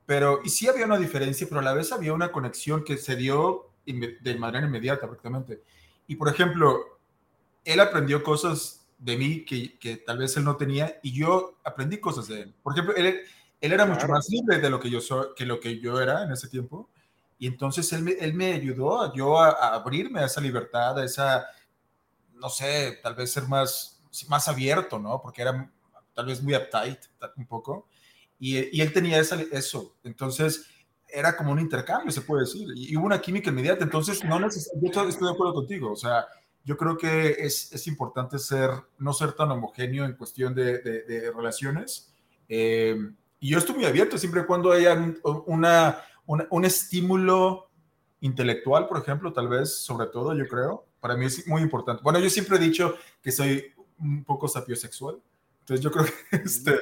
[0.05, 3.17] Pero, y sí había una diferencia, pero a la vez había una conexión que se
[3.17, 5.63] dio de manera inmediata prácticamente.
[6.07, 6.99] Y por ejemplo,
[7.65, 11.99] él aprendió cosas de mí que, que, tal vez él no tenía y yo aprendí
[11.99, 12.55] cosas de él.
[12.63, 13.21] Por ejemplo, él,
[13.61, 16.23] él era mucho más libre de lo que yo soy, que lo que yo era
[16.23, 16.89] en ese tiempo.
[17.39, 20.99] Y entonces él me, él me ayudó a, yo a, a, abrirme a esa libertad,
[20.99, 21.47] a esa,
[22.35, 25.21] no sé, tal vez ser más, más abierto, ¿no?
[25.21, 25.71] Porque era
[26.15, 27.01] tal vez muy uptight
[27.37, 27.89] un poco.
[28.39, 29.97] Y, y él tenía esa, eso.
[30.05, 30.67] Entonces,
[31.15, 34.77] era como un intercambio, se puede decir, y hubo una química inmediata, entonces no necesito,
[34.81, 36.27] yo estoy de acuerdo contigo, o sea,
[36.65, 41.03] yo creo que es, es importante ser, no ser tan homogéneo en cuestión de, de,
[41.03, 42.13] de relaciones,
[42.49, 42.97] eh,
[43.41, 44.95] y yo estoy muy abierto siempre y cuando haya
[45.47, 47.69] una, una, un estímulo
[48.21, 52.03] intelectual, por ejemplo, tal vez, sobre todo, yo creo, para mí es muy importante.
[52.03, 55.21] Bueno, yo siempre he dicho que soy un poco sapiosexual,
[55.61, 56.81] entonces yo creo que este,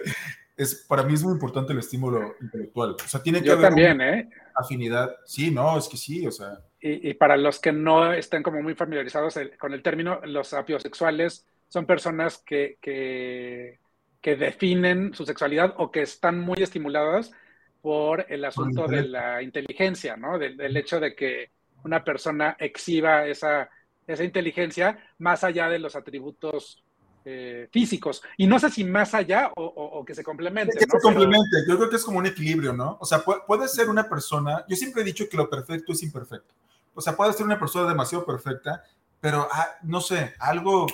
[0.56, 2.96] es, para mí es muy importante el estímulo intelectual.
[3.04, 4.30] O sea, tiene que Yo haber también, ¿eh?
[4.54, 5.16] afinidad.
[5.24, 6.58] Sí, no, es que sí, o sea.
[6.80, 10.48] Y, y para los que no estén como muy familiarizados el, con el término, los
[10.48, 13.78] sapiosexuales son personas que, que,
[14.20, 17.32] que, definen su sexualidad o que están muy estimuladas
[17.80, 20.38] por el asunto de la inteligencia, ¿no?
[20.38, 21.50] Del, del hecho de que
[21.84, 23.70] una persona exhiba esa,
[24.06, 26.84] esa inteligencia más allá de los atributos
[27.24, 28.22] eh, físicos.
[28.36, 30.76] Y no sé si más allá o, o, o que se complemente.
[30.78, 30.92] Que ¿no?
[30.92, 31.56] se complemente.
[31.68, 32.98] Yo creo que es como un equilibrio, ¿no?
[33.00, 36.02] O sea, puede, puede, ser una persona, yo siempre he dicho que lo perfecto es
[36.02, 36.54] imperfecto.
[36.94, 38.82] O sea, puede ser una persona demasiado perfecta,
[39.20, 40.86] pero ah, no sé, algo,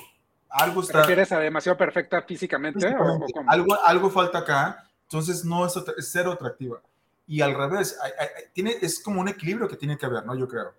[0.51, 0.93] algo está...
[0.93, 2.81] ¿Te refieres a demasiado perfecta físicamente?
[2.81, 3.33] físicamente.
[3.35, 6.81] ¿o, o algo, algo falta acá, entonces no es, es cero atractiva.
[7.27, 10.35] Y al revés, hay, hay, tiene, es como un equilibrio que tiene que haber, ¿no?
[10.35, 10.73] Yo creo.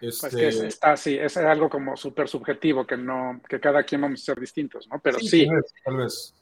[0.00, 0.28] Este...
[0.28, 4.02] Pues que es, está así, es algo como súper subjetivo, que no, que cada quien
[4.02, 4.98] vamos a ser distintos, ¿no?
[5.00, 5.28] Pero sí.
[5.28, 5.46] sí.
[5.46, 6.34] Tal vez, tal vez.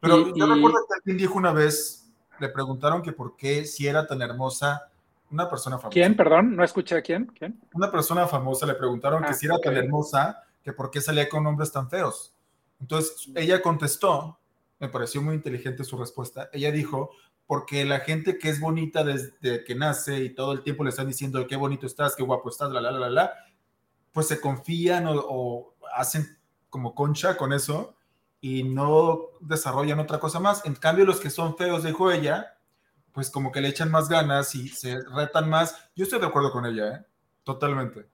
[0.00, 0.54] Pero y, yo y...
[0.54, 4.90] recuerdo que alguien dijo una vez, le preguntaron que por qué si era tan hermosa
[5.30, 5.92] una persona famosa.
[5.92, 6.16] ¿Quién?
[6.16, 7.26] Perdón, no escuché a quién.
[7.26, 7.60] ¿Quién?
[7.74, 9.72] Una persona famosa le preguntaron ah, que si era okay.
[9.72, 12.34] tan hermosa, que por qué salía con hombres tan feos.
[12.80, 14.38] Entonces ella contestó,
[14.78, 17.10] me pareció muy inteligente su respuesta, ella dijo,
[17.50, 21.08] porque la gente que es bonita desde que nace y todo el tiempo le están
[21.08, 23.32] diciendo qué bonito estás, qué guapo estás, la, la, la, la,
[24.12, 27.96] pues se confían o, o hacen como concha con eso
[28.40, 30.64] y no desarrollan otra cosa más.
[30.64, 32.56] En cambio, los que son feos, dijo ella,
[33.10, 35.74] pues como que le echan más ganas y se retan más.
[35.96, 37.04] Yo estoy de acuerdo con ella, ¿eh?
[37.42, 38.06] Totalmente.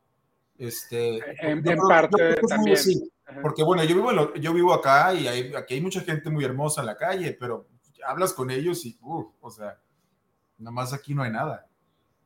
[0.57, 2.79] Este, en, en parte también.
[2.79, 6.43] Sí, porque bueno, yo vivo, yo vivo acá y hay, aquí hay mucha gente muy
[6.43, 7.69] hermosa en la calle, pero
[8.07, 9.79] hablas con ellos y, uff, o sea,
[10.59, 11.69] nada más aquí no hay nada.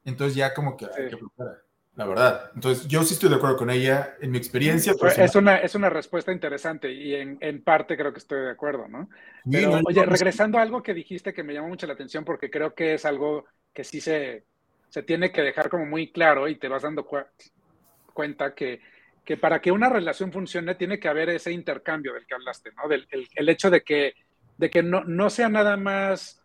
[0.05, 1.62] Entonces ya como que hay que preparar,
[1.95, 2.51] la verdad.
[2.55, 4.95] Entonces yo sí estoy de acuerdo con ella, en mi experiencia.
[5.16, 8.88] Es, una, es una respuesta interesante y en, en, parte creo que estoy de acuerdo,
[8.88, 9.09] ¿no?
[9.51, 12.25] Pero, sí, no, oye, regresando a algo que dijiste que me llamó mucho la atención
[12.25, 14.45] porque creo que es algo que sí se,
[14.88, 17.19] se tiene que dejar como muy claro y te vas dando cu
[18.12, 18.81] cuenta que,
[19.25, 22.88] que para que una relación funcione tiene que haber ese intercambio del que hablaste, ¿no?
[22.88, 24.14] Del el, el hecho de que
[24.61, 26.38] de que no, no sea nada más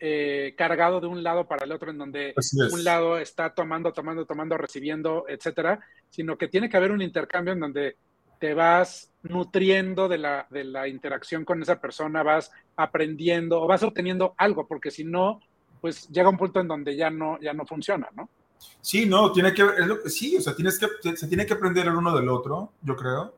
[0.00, 2.34] eh, cargado de un lado para el otro, en donde
[2.72, 5.78] un lado está tomando, tomando, tomando, recibiendo, etcétera,
[6.08, 7.96] sino que tiene que haber un intercambio en donde
[8.40, 13.82] te vas nutriendo de la, de la interacción con esa persona, vas aprendiendo o vas
[13.82, 15.40] obteniendo algo, porque si no,
[15.82, 18.30] pues llega un punto en donde ya no, ya no funciona, ¿no?
[18.80, 19.62] Sí, no, tiene que,
[20.06, 23.37] sí, o sea, tienes que, se tiene que aprender el uno del otro, yo creo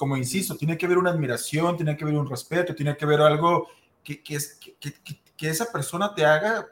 [0.00, 3.20] como insisto, tiene que haber una admiración, tiene que haber un respeto, tiene que haber
[3.20, 3.68] algo
[4.02, 4.94] que, que, es, que, que,
[5.36, 6.66] que esa persona te haga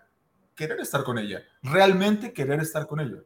[0.55, 3.19] querer estar con ella, realmente querer estar con ella.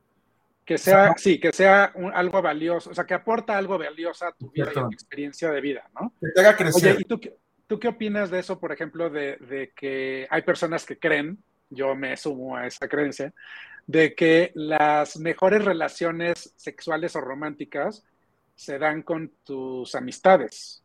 [0.65, 3.79] Que sea, o sea, sí, que sea un, algo valioso, o sea, que aporta algo
[3.79, 6.12] valioso a tu vida y a tu experiencia de vida, ¿no?
[6.21, 6.95] Que te haga crecer.
[6.95, 7.21] Oye, ¿y tú,
[7.69, 11.38] tú qué opinas de eso, por ejemplo, de, de que hay personas que creen,
[11.71, 13.33] yo me sumo a esa creencia,
[13.87, 18.05] de que las mejores relaciones sexuales o románticas
[18.62, 20.85] se dan con tus amistades.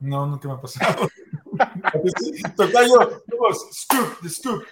[0.00, 1.08] No, nunca me ha pasado.
[2.56, 3.22] Tocayo,
[3.72, 4.64] scoop, the scoop.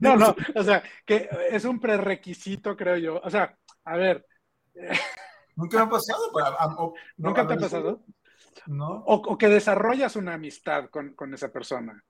[0.00, 3.20] No, no, o sea, que es un prerequisito, creo yo.
[3.22, 4.26] O sea, a ver.
[5.54, 6.32] Nunca me ha pasado.
[6.34, 8.02] Pero, ¿Nunca te ha pasado?
[8.66, 9.04] No.
[9.06, 12.02] O, o, que desarrollas una amistad con, con esa persona.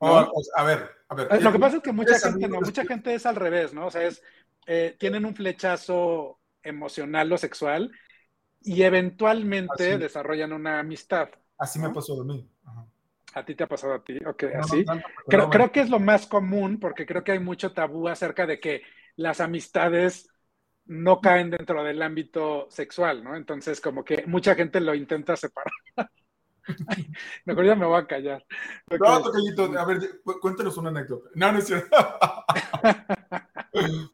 [0.00, 0.06] ¿no?
[0.06, 1.42] O, a ver, a ver.
[1.42, 3.86] Lo que pasa es que mucha gente no, mucha gente es al revés, ¿no?
[3.86, 4.22] O sea, es,
[4.66, 7.92] eh, tienen un flechazo emocional o sexual
[8.60, 9.98] y eventualmente así.
[9.98, 11.28] desarrollan una amistad.
[11.58, 11.88] Así ¿no?
[11.88, 12.50] me pasó de mí.
[12.64, 12.86] Ajá.
[13.34, 14.84] A ti te ha pasado a ti, ok, no, así.
[14.84, 18.46] No, creo, creo que es lo más común porque creo que hay mucho tabú acerca
[18.46, 18.82] de que
[19.16, 20.28] las amistades
[20.86, 23.36] no caen dentro del ámbito sexual, ¿no?
[23.36, 25.72] Entonces, como que mucha gente lo intenta separar.
[27.44, 28.44] mejor ya me voy a callar.
[28.90, 31.30] No, Tocayito, a ver, cuéntanos una anécdota.
[31.34, 31.96] No, no es cierto.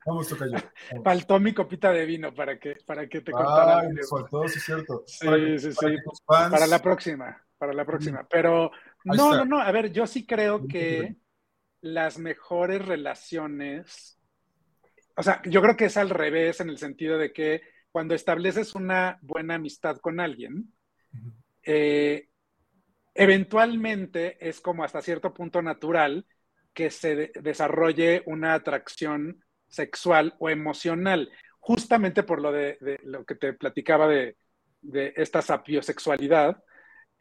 [0.06, 0.58] Vamos, Tocayo.
[1.02, 3.80] Faltó mi copita de vino para que, para que te contara.
[3.80, 5.04] Ay, faltó, sí es cierto.
[5.06, 5.96] Sí, sí, sí.
[6.26, 8.26] Para la próxima, para la próxima.
[8.28, 8.70] Pero
[9.04, 11.16] no, no, no, a ver, yo sí creo que
[11.80, 14.18] las mejores relaciones,
[15.16, 18.74] o sea, yo creo que es al revés en el sentido de que cuando estableces
[18.74, 20.72] una buena amistad con alguien,
[21.62, 22.28] eh,
[23.14, 26.26] eventualmente es como hasta cierto punto natural
[26.72, 33.52] que se desarrolle una atracción sexual o emocional, justamente por lo de, lo que te
[33.52, 34.36] platicaba de,
[35.16, 36.62] esta sapiosexualidad.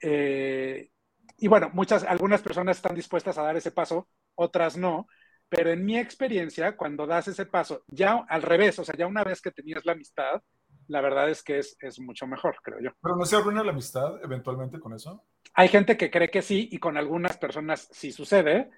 [0.01, 0.89] Eh,
[1.37, 5.07] y bueno, muchas, algunas personas están dispuestas a dar ese paso, otras no,
[5.49, 9.23] pero en mi experiencia, cuando das ese paso, ya al revés, o sea, ya una
[9.23, 10.41] vez que tenías la amistad,
[10.87, 12.89] la verdad es que es, mucho mejor, creo yo.
[13.01, 15.23] ¿Pero no se arruina la amistad eventualmente con eso?
[15.53, 18.69] Hay gente que cree que sí y con algunas personas sí sucede,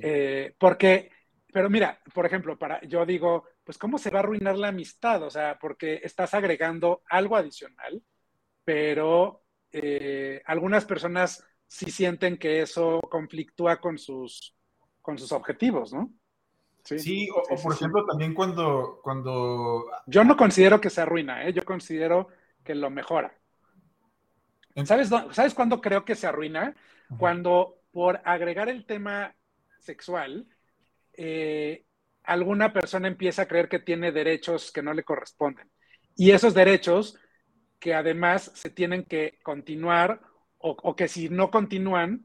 [0.00, 1.10] eh, porque,
[1.52, 5.22] pero mira, por ejemplo, para, yo digo, pues ¿cómo se va a arruinar la amistad?
[5.22, 8.02] O sea, porque estás agregando algo adicional,
[8.64, 14.54] pero eh, algunas personas sí sienten que eso conflictúa con sus,
[15.00, 16.12] con sus objetivos, ¿no?
[16.82, 19.84] Sí, o, por ejemplo también cuando, cuando...
[20.06, 21.52] Yo no considero que se arruina, ¿eh?
[21.52, 22.28] yo considero
[22.64, 23.38] que lo mejora.
[24.84, 26.74] ¿Sabes, ¿Sabes cuándo creo que se arruina?
[27.18, 29.34] Cuando por agregar el tema
[29.78, 30.46] sexual,
[31.12, 31.84] eh,
[32.24, 35.68] alguna persona empieza a creer que tiene derechos que no le corresponden.
[36.16, 37.18] Y esos derechos
[37.78, 40.20] que además se tienen que continuar
[40.58, 42.24] o, que si no continúan,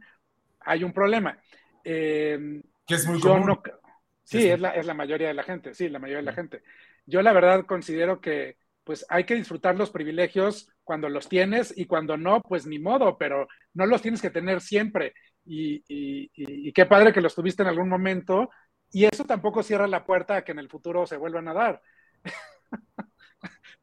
[0.60, 1.40] hay un problema.
[1.84, 3.58] Eh, que es muy común.
[4.24, 6.64] Sí, es la, es la mayoría de la gente, sí, la mayoría de la gente.
[7.06, 11.86] Yo la verdad considero que pues hay que disfrutar los privilegios cuando los tienes y
[11.86, 15.14] cuando no, pues ni modo, pero no los tienes que tener siempre.
[15.44, 18.50] Y, y, qué padre que los tuviste en algún momento.
[18.92, 21.82] Y eso tampoco cierra la puerta a que en el futuro se vuelvan a dar.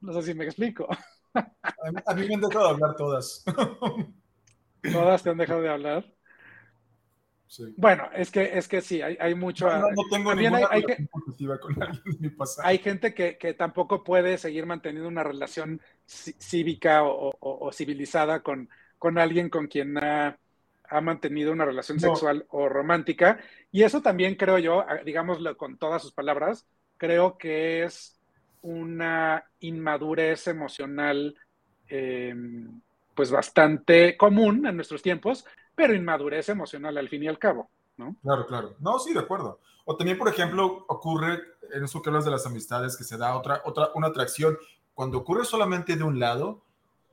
[0.00, 0.88] no sé si me explico.
[1.34, 3.44] a mí me han dejado de hablar todas.
[4.92, 6.14] ¿Todas te han dejado de hablar?
[7.76, 9.66] Bueno, es que, es que sí, hay, hay mucho.
[9.68, 12.66] No, no tengo ninguna hay, con alguien de mi pasado.
[12.66, 19.18] Hay gente que, que, tampoco puede seguir manteniendo una relación cívica o, civilizada con, con,
[19.18, 20.38] alguien con quien ha,
[20.88, 23.38] ha mantenido una relación sexual o romántica.
[23.70, 28.18] Y eso también creo yo, digámoslo con todas sus palabras, creo que es
[28.62, 31.34] una inmadurez emocional
[31.88, 32.34] eh,
[33.14, 38.16] pues bastante común en nuestros tiempos, pero inmadurez emocional al fin y al cabo, ¿no?
[38.22, 38.74] Claro, claro.
[38.80, 39.61] No, sí, de acuerdo.
[39.85, 41.40] O también, por ejemplo, ocurre
[41.72, 44.56] en eso que hablas de las amistades, que se da otra, otra, una atracción.
[44.94, 46.62] Cuando ocurre solamente de un lado,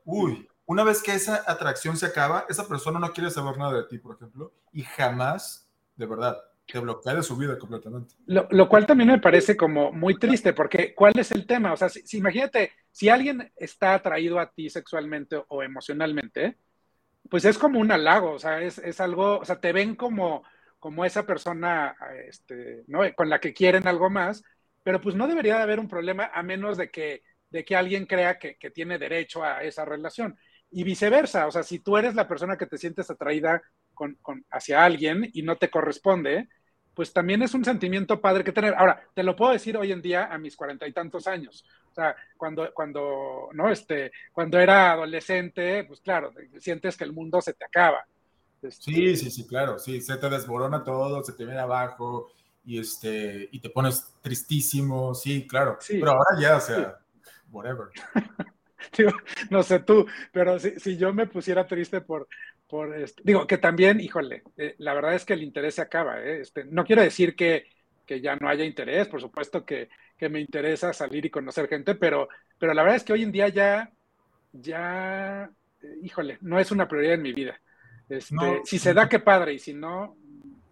[0.06, 3.84] uy, una vez que esa atracción se acaba, esa persona no quiere saber nada de
[3.86, 6.38] ti, por ejemplo, y jamás, de verdad,
[6.72, 8.14] te bloquea de su vida completamente.
[8.28, 11.74] Lo, cual también me parece como muy triste, porque ¿cuál es el tema?
[11.74, 16.58] O sea, si, imagínate, si alguien está atraído a ti sexualmente o emocionalmente,
[17.30, 20.44] pues es como un halago, o sea, es, algo, o sea, te ven como,
[20.80, 21.96] como esa persona
[22.28, 23.02] este, ¿no?
[23.16, 24.44] con la que quieren algo más,
[24.84, 28.06] pero pues no debería de haber un problema a menos de que, de que alguien
[28.06, 30.38] crea que, tiene derecho a esa relación.
[30.72, 33.62] Y viceversa, o sea, si tú eres la persona que te sientes atraída
[33.94, 34.18] con,
[34.52, 36.48] hacia alguien y no te corresponde,
[36.94, 38.76] pues también es un sentimiento padre que tener.
[38.76, 41.66] Ahora, te lo puedo decir hoy en día a mis cuarenta y tantos años.
[41.90, 43.70] O sea, cuando, cuando, ¿no?
[43.70, 48.06] Este, cuando era adolescente, pues claro, sientes que el mundo se te acaba.
[48.62, 52.32] Este, sí, sí, sí, claro, sí, se te desmorona todo, se te viene abajo
[52.66, 55.78] y, este, y te pones tristísimo, sí, claro.
[55.88, 57.00] pero ahora ya, o sea,
[57.52, 57.88] whatever.
[59.50, 62.28] no sé tú, pero si, si, yo me pusiera triste por,
[62.68, 66.22] por este, digo, que también, híjole, eh, la verdad es que el interés se acaba,
[66.22, 66.42] ¿eh?
[66.42, 67.66] este, no quiero decir que,
[68.10, 71.94] que, ya no haya interés, por supuesto que, que, me interesa salir y conocer gente,
[71.94, 73.92] pero, pero la verdad es que hoy en día ya,
[74.52, 75.48] ya,
[75.84, 77.62] eh, híjole, no es una prioridad en mi vida.
[78.10, 80.18] Este, si se da, qué padre, y si no,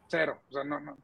[0.07, 0.97] cero, o sea, no, no.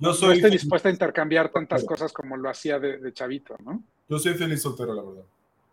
[0.00, 3.84] Yo soy estoy dispuesta a intercambiar tantas cosas como lo hacía de, de, chavito, ¿no?
[4.08, 5.24] Yo soy feliz soltero, la verdad.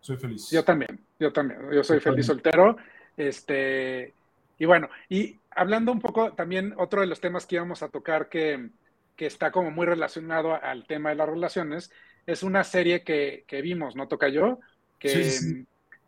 [0.02, 0.52] Soy feliz.
[0.52, 1.60] Yo también, yo también.
[1.72, 2.78] Yo soy feliz soltero.
[3.18, 4.14] Este,
[4.60, 8.30] y bueno, y hablando un poco también, otro de los temas que íbamos a tocar
[8.30, 8.70] que,
[9.16, 11.92] que está como muy relacionado al tema de las relaciones,
[12.26, 14.60] es una serie que, que vimos, ¿no toca yo?
[15.00, 15.66] Que,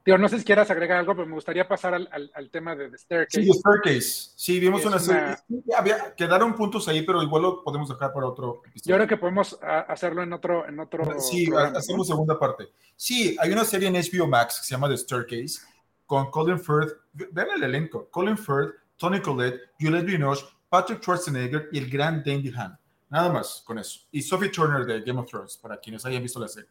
[0.07, 2.89] Digo, no sé si quieras agregar algo, pero me gustaría pasar al, al, tema de
[2.89, 3.41] The Staircase.
[3.41, 4.31] Sí, The Staircase.
[4.37, 5.35] Sí, vimos una, serie.
[5.77, 8.93] Había, quedaron puntos ahí, pero igual lo podemos dejar para otro episodio.
[8.93, 10.65] Yo creo que podemos hacerlo en otro.
[10.65, 12.69] En otro sí, hacemos segunda parte.
[12.95, 15.59] Sí, hay una serie en HBO Max que se llama The Staircase
[16.05, 21.79] con Colin Firth, vean el elenco, Colin Firth, Tony Collette, Juliette Binoche, Patrick Schwarzenegger y
[21.79, 22.79] el gran Dandy Han.
[23.09, 24.01] Nada más con eso.
[24.11, 26.69] Y Sophie Turner de Game of Thrones, para quienes hayan visto la serie.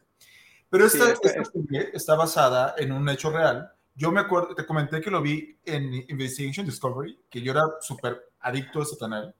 [0.69, 3.71] Pero esta, serie está basada en un hecho real.
[3.95, 8.31] Yo me acuerdo, te comenté que lo vi en Investigation Discovery, que yo era súper
[8.41, 9.33] adicto a ese canal.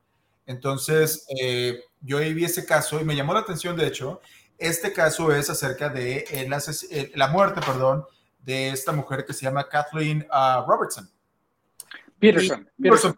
[0.46, 4.22] Entonces, eh, yo ahí vi ese caso y me llamó la atención, de hecho,
[4.58, 6.48] este caso es acerca de
[7.14, 8.06] la muerte, perdón,
[8.40, 11.08] de esta mujer que se llama Kathleen uh, Robertson.
[12.18, 12.68] Peterson.
[12.82, 13.14] Peterson,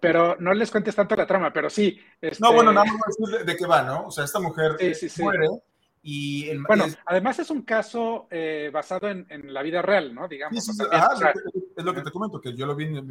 [0.00, 1.98] Pero no les cuentes tanto la trama, pero sí.
[2.38, 4.06] No, bueno, nada más decir de, qué va, ¿no?
[4.06, 4.76] O sea, esta mujer
[5.18, 5.48] muere
[6.02, 6.48] y...
[6.48, 10.26] El, bueno, además es un caso eh, basado en, la vida real, ¿no?
[10.26, 10.64] Digamos.
[10.64, 10.72] Sí,
[11.76, 13.06] es lo que te comento, que yo lo vi en, en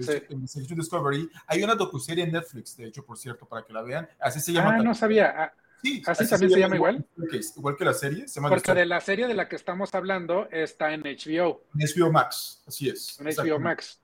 [0.75, 1.29] Discovery.
[1.47, 4.07] Hay una docuserie en Netflix, de hecho, por cierto, para que la vean.
[4.19, 4.75] Así se llama.
[4.75, 5.33] Ah, no sabía.
[5.35, 7.05] Ah, sí, así, también se llama, igual.
[7.55, 8.27] Igual que, la serie.
[8.27, 11.63] Se Porque de la serie de la que estamos hablando está en HBO.
[11.73, 13.19] En HBO Max, así es.
[13.19, 14.01] En HBO Max.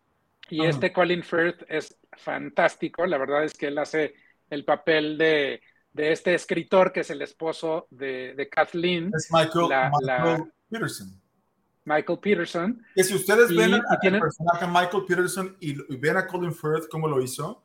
[0.50, 3.06] Y este Colin Firth es fantástico.
[3.06, 4.16] La verdad es que él hace
[4.50, 5.62] el papel de,
[5.93, 9.12] de este escritor que es el esposo de, de Kathleen.
[9.16, 11.22] Es Michael, Peterson.
[11.86, 12.86] Michael Peterson.
[12.95, 17.22] Que si ustedes ven al personaje Michael Peterson y, ven a Colin Firth cómo lo
[17.22, 17.64] hizo,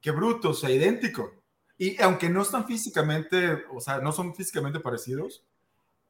[0.00, 1.42] qué bruto, o sea, idéntico.
[1.78, 5.44] Y aunque no están físicamente, o sea, no son físicamente parecidos,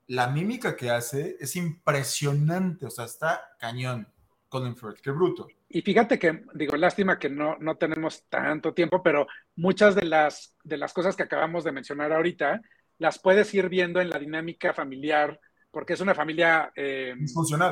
[0.08, 4.08] la mímica que hace es impresionante, o sea, está cañón.
[4.48, 5.48] Colin Firth, qué bruto.
[5.74, 10.54] Y fíjate que, digo, lástima que no, no tenemos tanto tiempo, pero muchas de las,
[10.62, 12.60] de las cosas que acabamos de mencionar ahorita
[12.98, 17.14] las puedes ir viendo en la dinámica familiar, porque es una familia, eh,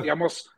[0.01, 0.49] digamos,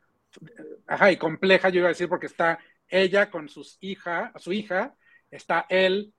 [0.87, 4.95] ajá, y compleja, yo iba a decir, porque está ella con sus hija, su hija,
[5.29, 6.13] está él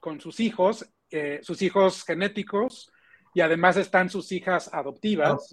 [0.00, 2.90] con sus hijos, eh, sus hijos genéticos,
[3.34, 5.52] y además están sus hijas adoptivas.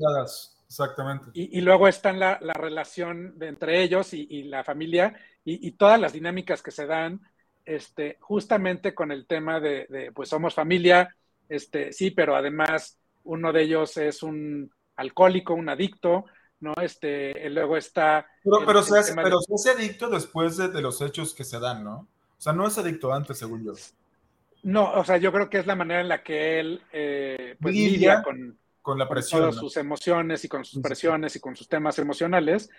[0.67, 1.27] Exactamente.
[1.33, 5.15] Y, luego está la, la relación de entre ellos y, la familia
[5.45, 7.21] y, todas las dinámicas que se dan,
[7.65, 11.15] este, justamente con el tema de, pues somos familia,
[11.47, 16.25] este, sí, pero además uno de ellos es un alcohólico, un adicto,
[16.59, 16.73] ¿no?
[16.81, 18.25] Este, luego está...
[18.43, 21.83] Pero, pero, se, hace, pero se hace adicto después de, los hechos que se dan,
[21.83, 21.95] ¿no?
[22.37, 23.73] O sea, no es adicto antes, según yo.
[24.63, 27.73] No, o sea, yo creo que es la manera en la que él eh, pues,
[27.73, 28.57] lidia con
[28.87, 29.41] con la presión.
[29.41, 32.69] Con todas sus emociones y con sus presiones y con sus temas emocionales,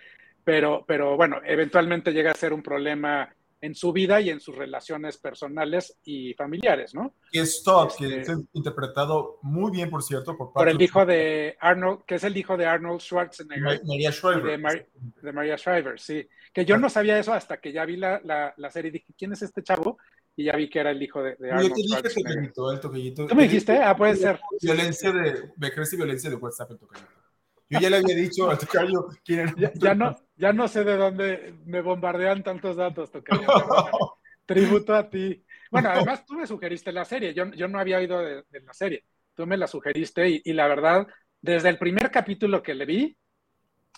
[0.43, 3.31] pero, pero bueno, eventualmente llega a ser un problema
[3.61, 7.13] en su vida y en sus relaciones personales y familiares, ¿no?
[7.31, 11.05] Y es Todd, que este es interpretado muy bien, por cierto, por, por el hijo
[11.05, 13.81] de Arnold, que es el hijo de Arnold Schwarzenegger.
[13.85, 14.59] María Shriver.
[15.21, 16.27] De, María Shriver, sí.
[16.51, 19.13] Que yo no sabía eso hasta que ya vi la, la, la serie y dije,
[19.15, 19.99] ¿quién es este chavo?
[20.39, 22.21] Y ya vi que era el hijo de, de Arnold Yo te dije
[22.71, 23.27] el toquillito.
[23.27, 23.77] ¿Tú me dijiste?
[23.77, 24.39] Ah, puede ser.
[24.61, 27.11] Violencia de, me crees violencia de WhatsApp el tocallito.
[27.67, 29.53] Yo ya le había dicho al tocayo quién era.
[29.75, 33.41] Ya, no, ya no sé de dónde me bombardean tantos datos, tocayo.
[34.45, 35.43] Tributo a ti.
[35.69, 39.03] Bueno, además tú me sugeriste la serie, yo, yo no había oído de, la serie.
[39.33, 41.05] Tú me la sugeriste y, y, la verdad,
[41.41, 43.17] desde el primer capítulo que le vi,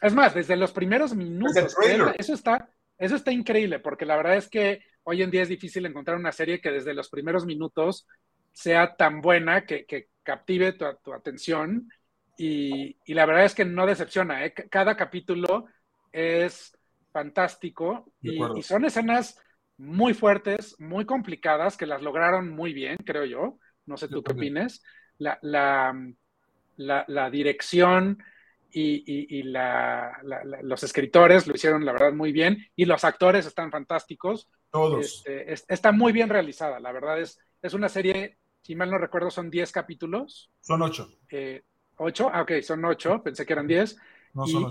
[0.02, 1.78] es más, desde los primeros minutos,
[2.18, 2.68] eso está,
[2.98, 6.32] eso está increíble, porque la verdad es que hoy en día es difícil encontrar una
[6.32, 8.08] serie que desde los primeros minutos
[8.52, 11.90] sea tan buena que, captive tu, atención
[12.38, 14.46] y, la verdad es que no decepciona.
[14.46, 14.54] ¿eh?
[14.54, 15.66] Cada capítulo
[16.12, 16.78] es
[17.12, 19.40] fantástico y, son escenas
[19.78, 23.58] muy fuertes, muy complicadas, que las lograron muy bien, creo yo.
[23.86, 24.84] No sé tú qué opines.
[25.18, 28.24] La, la, dirección
[28.72, 32.66] y, los escritores lo hicieron, la verdad, muy bien.
[32.76, 34.50] Y los actores están fantásticos.
[34.72, 35.24] Todos.
[35.26, 39.30] Este, está muy bien realizada, la verdad es, es una serie, si mal no recuerdo,
[39.30, 40.50] son 10 capítulos.
[40.62, 41.10] Son 8.
[41.30, 41.64] Eh,
[41.98, 42.30] ¿8?
[42.34, 43.98] Ah, ok, son 8, pensé que eran 10.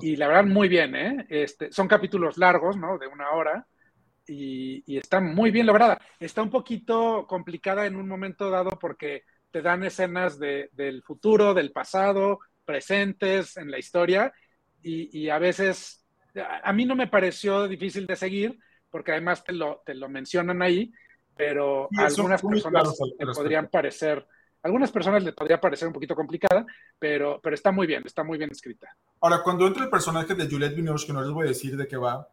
[0.00, 1.26] y, la verdad, muy bien, ¿eh?
[1.28, 2.98] Este, son capítulos largos, ¿no?
[2.98, 3.66] De una hora.
[4.26, 6.00] Y, y, está muy bien lograda.
[6.18, 11.52] Está un poquito complicada en un momento dado porque te dan escenas de, del futuro,
[11.52, 14.32] del pasado, presentes en la historia.
[14.82, 16.06] Y, y a veces,
[16.62, 18.58] a mí no me pareció difícil de seguir,
[18.90, 20.92] porque además te lo, te lo mencionan ahí,
[21.36, 24.26] pero a algunas personas le podrían parecer,
[24.62, 26.66] algunas personas le podría parecer un poquito complicada,
[26.98, 28.94] pero, pero está muy bien, está muy bien escrita.
[29.20, 31.88] Ahora, cuando entra el personaje de Juliette Binoche, que no les voy a decir de
[31.88, 32.28] qué va,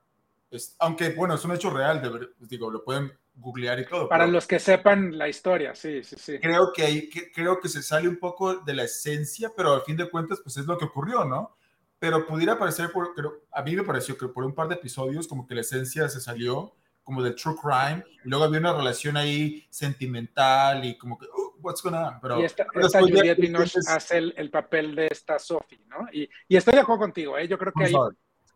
[0.50, 4.10] es, aunque bueno, es un hecho real, de, digo, lo pueden googlear y todo.
[4.10, 6.40] Para los que sepan la historia, sí, sí, sí.
[6.40, 9.84] Creo que, hay, que, creo que se sale un poco de la esencia, pero al
[9.84, 11.57] fin de cuentas, pues es lo que ocurrió, ¿no?
[12.00, 13.14] Pero pudiera parecer, por,
[13.52, 16.20] a mí me pareció que por un par de episodios como que la esencia se
[16.20, 16.74] salió
[17.04, 21.56] como del true crime, y luego había una relación ahí sentimental y como que, uh,
[21.62, 22.20] what's going on?
[22.22, 23.40] Pero, y esta, esta Juliette
[23.88, 26.06] hace el, el, papel de esta Sophie, ¿no?
[26.12, 27.48] Y, y, estoy de acuerdo contigo, ¿eh?
[27.48, 27.94] Yo creo que ahí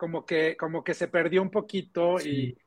[0.02, 2.58] como que, como que se perdió un poquito y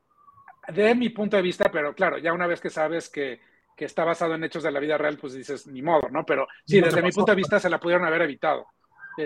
[0.69, 3.41] de mi punto de vista, pero claro, ya una vez que sabes que,
[3.77, 6.25] está basado en hechos de la vida real, pues dices, ni modo, ¿no?
[6.25, 8.65] Pero sí, desde mi punto de vista se la pudieron haber evitado.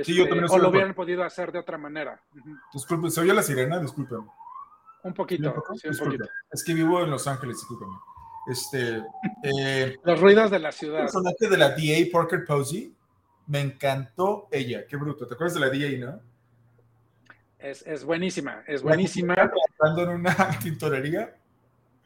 [0.04, 2.22] Sí, yo también este, o lo hubieran podido hacer de otra manera.
[2.74, 3.80] Disculpe, ¿se oye la sirena?
[3.80, 4.28] Disculpen.
[5.04, 6.26] Un poquito, sí, un poquito.
[6.52, 7.94] Es que vivo en Los Ángeles, discúlpeme.
[8.48, 9.04] Este,
[9.44, 11.00] eh, Los ruidos de la ciudad.
[11.00, 12.94] El personaje de la DA, Parker Posey,
[13.48, 14.86] me encantó ella.
[14.88, 15.26] Qué bruto.
[15.26, 16.22] ¿Te acuerdas de la DA, no?
[17.60, 19.36] Es, buenísima, es buenísima.
[19.36, 21.36] Trabajando en una tintorería.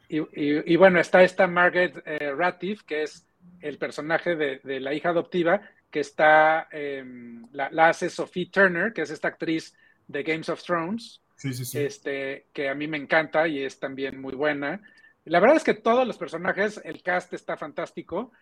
[0.08, 3.26] Y, bueno, está esta Margaret eh, Ratiff, que es
[3.60, 5.62] el personaje de, la hija adoptiva,
[5.94, 9.76] que está, em, la, hace Sophie Turner, que es esta actriz
[10.08, 11.78] de Games of Thrones, sí, sí, sí.
[11.78, 14.82] Este, que a mí me encanta y es también muy buena.
[15.24, 18.32] La verdad es que todos los personajes, el cast está fantástico.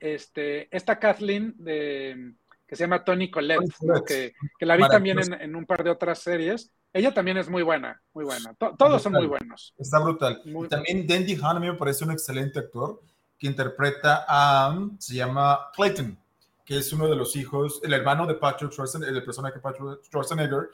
[0.00, 2.32] Este, esta Kathleen de,
[2.66, 3.60] que se llama Tony Collette,
[4.06, 6.72] que, la vi también en, un par de otras series.
[6.94, 8.54] Ella también es muy buena, muy buena.
[8.54, 9.74] todos son muy buenos.
[9.76, 10.40] Está brutal.
[10.46, 13.02] y también Dandy Han a mí me parece un excelente actor
[13.38, 16.21] que interpreta a, se llama Clayton,
[16.72, 20.70] que es uno de los hijos, el hermano de Patrick Schwarzenegger, el personaje Patrick Schwarzenegger,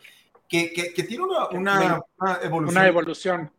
[0.49, 2.78] que, que, tiene una, una, evolución.
[2.78, 3.53] Una evolución.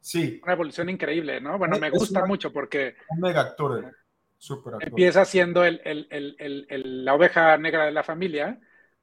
[0.00, 0.40] Sí.
[0.44, 1.58] Una evolución increíble, ¿no?
[1.58, 2.94] Bueno, me gusta mucho porque...
[3.08, 3.92] Un mega actor.
[4.78, 5.80] Empieza siendo el,
[7.04, 8.60] la oveja negra de la familia,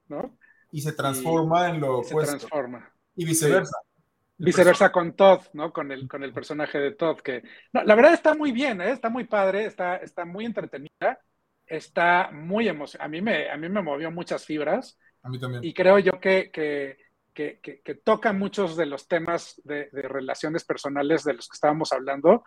[0.08, 0.38] ¿no?
[0.72, 2.22] Y se transforma en lo opuesto.
[2.22, 2.90] Se transforma.
[3.18, 3.78] Y viceversa.
[4.38, 5.74] Viceversa con Todd, ¿no?
[5.74, 7.44] Con el, con el personaje de Todd, que...
[7.74, 8.92] la verdad está muy bien, ¿eh?
[8.92, 11.20] está muy padre, está, está muy entretenida,
[11.68, 13.06] está muy emocionante.
[13.06, 14.98] A mí me, a mí me movió muchas fibras.
[15.22, 15.64] A mí también.
[15.64, 16.98] Y creo yo que, que,
[17.34, 22.44] que, toca muchos de los temas de, de, relaciones personales de los que estábamos hablando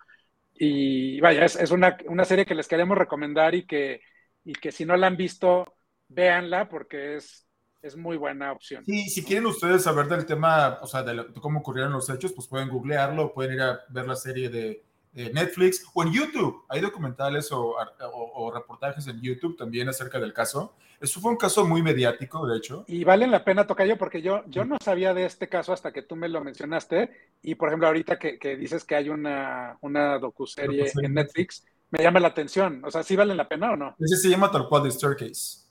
[0.62, 1.96] y vaya, es, una,
[2.26, 4.02] serie que les queremos recomendar y que,
[4.44, 5.74] y que si no la han visto,
[6.08, 7.46] véanla porque es,
[7.80, 8.84] es muy buena opción.
[8.84, 12.46] Sí, si quieren ustedes saber del tema, o sea, de, cómo ocurrieron los hechos, pues
[12.46, 16.64] pueden googlearlo, pueden ir a ver la serie de, Netflix o en YouTube.
[16.68, 20.74] Hay documentales o, o, reportajes en YouTube también acerca del caso.
[21.00, 22.84] Eso fue un caso muy mediático, de hecho.
[22.86, 26.02] Y vale la pena, Tocayo, porque yo, yo no sabía de este caso hasta que
[26.02, 27.10] tú me lo mencionaste.
[27.42, 32.20] Y, por ejemplo, ahorita que, dices que hay una, una docuserie en Netflix, me llama
[32.20, 32.84] la atención.
[32.84, 33.96] O sea, ¿sí vale la pena o no?
[33.98, 35.70] Ese se llama tal cual The Staircase.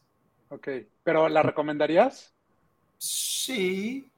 [0.50, 0.68] Ok,
[1.04, 2.34] pero ¿la recomendarías?
[2.98, 4.12] Sí.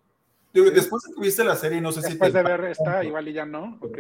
[0.54, 2.10] Después de que viste la serie, no sé si...
[2.10, 3.78] Después de ver esta, igual y ya no.
[3.82, 4.00] Ok.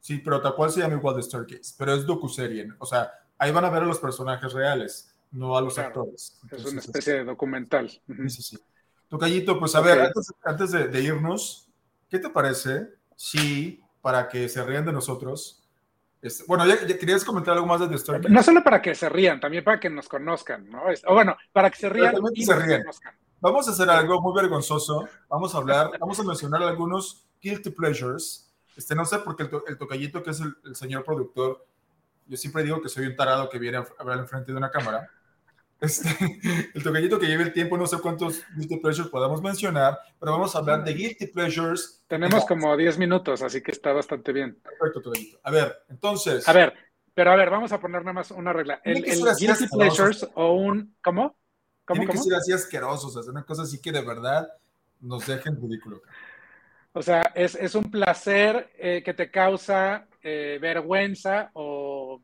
[0.00, 2.68] Sí, pero tal cual se llama igual The Staircase, pero es docuserie.
[2.78, 6.40] O sea, ahí van a ver a los personajes reales no a los actores.
[6.50, 7.90] es una especie de documental.
[8.28, 8.58] Sí, sí.
[9.08, 10.12] Tocayito, pues a ver,
[10.44, 11.68] antes, de, irnos,
[12.08, 15.68] ¿qué te parece si, para que se rían de nosotros,
[16.22, 18.28] este, bueno, ya, querías comentar algo más de The Story?
[18.28, 20.82] No solo para que se rían, también para que nos conozcan, ¿no?
[21.06, 22.84] O bueno, para que se rían y se rían.
[23.40, 25.08] Vamos a hacer algo muy vergonzoso.
[25.28, 28.49] Vamos a hablar, vamos a mencionar algunos guilty pleasures.
[28.76, 31.66] Este, no sé, porque el, el tocallito, que es el, el, señor productor,
[32.26, 35.10] yo siempre digo que soy un tarado que viene a hablar enfrente de una cámara.
[35.80, 36.08] Este,
[36.74, 40.54] el tocallito que lleve el tiempo, no sé cuántos guilty pleasures podamos mencionar, pero vamos
[40.54, 42.02] a hablar de guilty pleasures.
[42.06, 44.60] Tenemos como 10 minutos, así que está bastante bien.
[44.62, 45.38] Perfecto, tocallito.
[45.42, 46.46] A ver, entonces.
[46.48, 46.74] A ver,
[47.14, 48.80] pero a ver, vamos a poner nada más una regla.
[48.84, 50.94] El, guilty pleasures o un.
[51.02, 51.36] ¿Cómo?
[51.84, 52.00] ¿Cómo?
[52.00, 54.48] Tiene que ser así asquerosos, hacer una cosa así que de verdad
[55.00, 56.02] nos dejen ridículo.
[56.92, 62.20] O sea, es, es un placer eh, que te causa eh, vergüenza o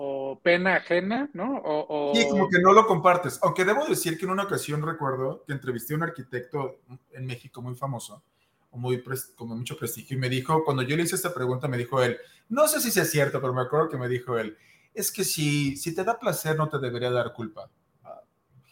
[0.00, 1.60] o pena ajena, ¿no?
[1.64, 3.40] O, Sí, como que no lo compartes.
[3.42, 7.60] Aunque debo decir que en una ocasión recuerdo que entrevisté a un arquitecto en México
[7.60, 8.22] muy famoso,
[8.70, 9.02] muy
[9.34, 12.16] como mucho prestigio, y me dijo, cuando yo le hice esta pregunta, me dijo él,
[12.48, 14.56] no sé si sea cierto, pero me acuerdo que me dijo él,
[14.94, 17.68] es que si, si te da placer, no te debería dar culpa.
[18.04, 18.20] Uh,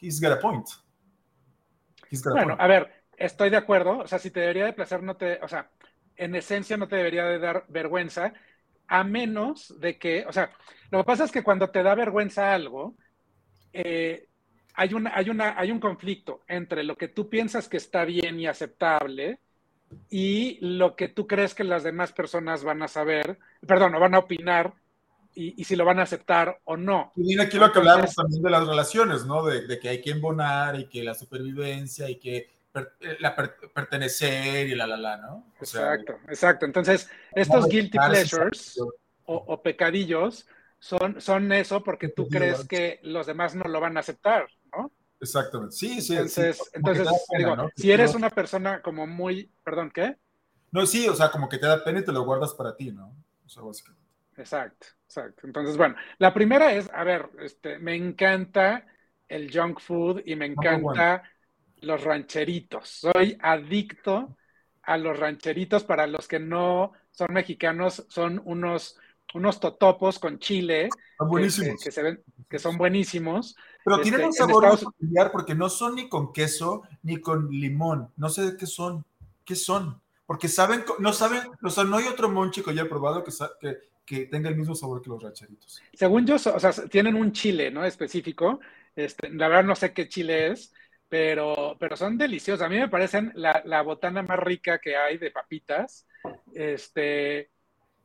[0.00, 0.68] he's got a point.
[2.30, 3.98] bueno, a, a ver, estoy de acuerdo.
[3.98, 5.70] O sea, si te debería de placer, no te, o sea,
[6.16, 8.32] en esencia no te debería de dar vergüenza,
[8.88, 10.50] a menos de que, o sea,
[10.90, 12.94] lo que pasa es que cuando te da vergüenza algo,
[13.72, 14.28] eh,
[14.74, 18.38] hay, una, hay, una, hay un conflicto entre lo que tú piensas que está bien
[18.38, 19.40] y aceptable
[20.10, 24.14] y lo que tú crees que las demás personas van a saber, perdón, o van
[24.14, 24.74] a opinar
[25.34, 27.12] y, si lo van a aceptar o no.
[27.14, 29.44] Y viene aquí lo que hablamos también de las relaciones, ¿no?
[29.44, 34.66] De, de, que hay que embonar y que la supervivencia y que eh, la pertenecer
[34.68, 35.52] y la la la, ¿no?
[35.60, 36.66] exacto, exacto.
[36.66, 38.80] Entonces, estos guilty pleasures
[39.24, 40.46] o, pecadillos
[40.78, 44.92] son, son eso porque tú crees que los demás no lo van a aceptar, ¿no?
[45.20, 45.74] Exactamente.
[45.74, 46.12] Sí, sí.
[46.12, 50.16] Entonces, entonces digo, si eres una persona como muy, perdón, ¿qué?
[50.70, 52.92] No, sí, o sea, como que te da pena y te lo guardas para ti,
[52.92, 53.16] ¿no?
[53.44, 54.04] O sea, básicamente.
[54.36, 55.46] Exacto, exacto.
[55.46, 58.84] Entonces, bueno, la primera es, a ver, este, me encanta
[59.28, 61.22] el junk food y me encanta
[61.86, 62.88] los rancheritos.
[62.88, 64.36] Soy adicto
[64.82, 68.98] a los rancheritos, para los que no son mexicanos, son unos,
[69.34, 70.88] unos totopos con chile.
[71.18, 71.82] Son buenísimos.
[71.82, 73.56] Que, se ven, que son buenísimos.
[73.84, 74.92] Pero tienen un este, sabor Estados...
[74.92, 78.10] peculiar porque no son ni con queso ni con limón.
[78.16, 79.04] No sé qué son.
[79.44, 80.00] ¿Qué son?
[80.26, 83.30] Porque saben, no saben, o sea, no hay otro monchi que haya probado que,
[83.60, 85.80] que, que tenga el mismo sabor que los rancheritos.
[85.92, 87.84] Según yo, o sea, tienen un chile, ¿no?
[87.84, 88.58] Específico.
[88.96, 90.72] Este, la verdad no sé qué chile es,
[91.08, 92.64] pero, pero son deliciosos.
[92.64, 96.06] A mí me parecen la, la botana más rica que hay de papitas.
[96.54, 97.50] Este,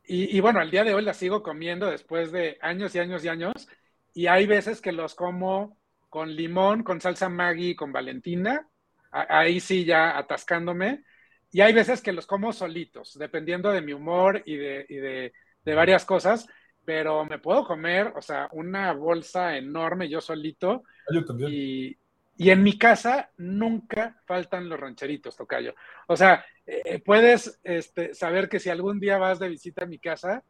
[0.04, 3.24] y, y, bueno, al día de hoy la sigo comiendo después de años y años
[3.24, 3.68] y años.
[4.14, 5.78] Y hay veces que los como
[6.08, 8.68] con limón, con salsa Maggi, con Valentina.
[9.10, 11.04] Ahí sí ya atascándome.
[11.50, 15.32] Y hay veces que los como solitos, dependiendo de mi humor y de, y de,
[15.64, 16.46] de varias cosas.
[16.84, 20.82] Pero me puedo comer, o sea, una bolsa enorme yo solito.
[21.12, 21.50] Yo también.
[21.52, 21.96] Y,
[22.36, 25.74] y en mi casa nunca faltan los rancheritos, Tocayo.
[26.08, 29.98] O sea, eh, puedes este, saber que si algún día vas de visita a mi
[29.98, 30.42] casa,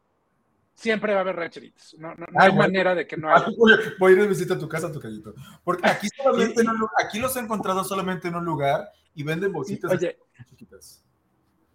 [0.73, 1.95] siempre va a haber rancheritos.
[1.99, 3.47] No, no, no hay manera de que no haya.
[3.99, 5.33] Voy a ir de visita a tu casa, Tocayito.
[5.63, 9.51] Porque aquí, solamente en un, aquí los he encontrado solamente en un lugar y venden
[9.51, 10.17] bolsitas Oye,
[10.49, 11.03] chiquitas.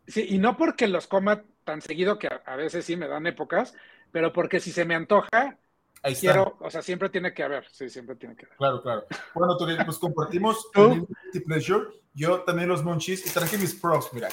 [0.07, 3.27] Sí, y no porque los coma tan seguido, que a, a veces sí me dan
[3.27, 3.75] épocas,
[4.11, 5.59] pero porque si se me antoja,
[6.03, 8.57] Ahí Quiero, o sea, siempre tiene que haber, sí, siempre tiene que haber.
[8.57, 9.07] Claro, claro.
[9.35, 10.69] Bueno, pues compartimos
[11.35, 11.87] el pleasure.
[12.15, 14.29] Yo también los monchis y traje mis props, mira.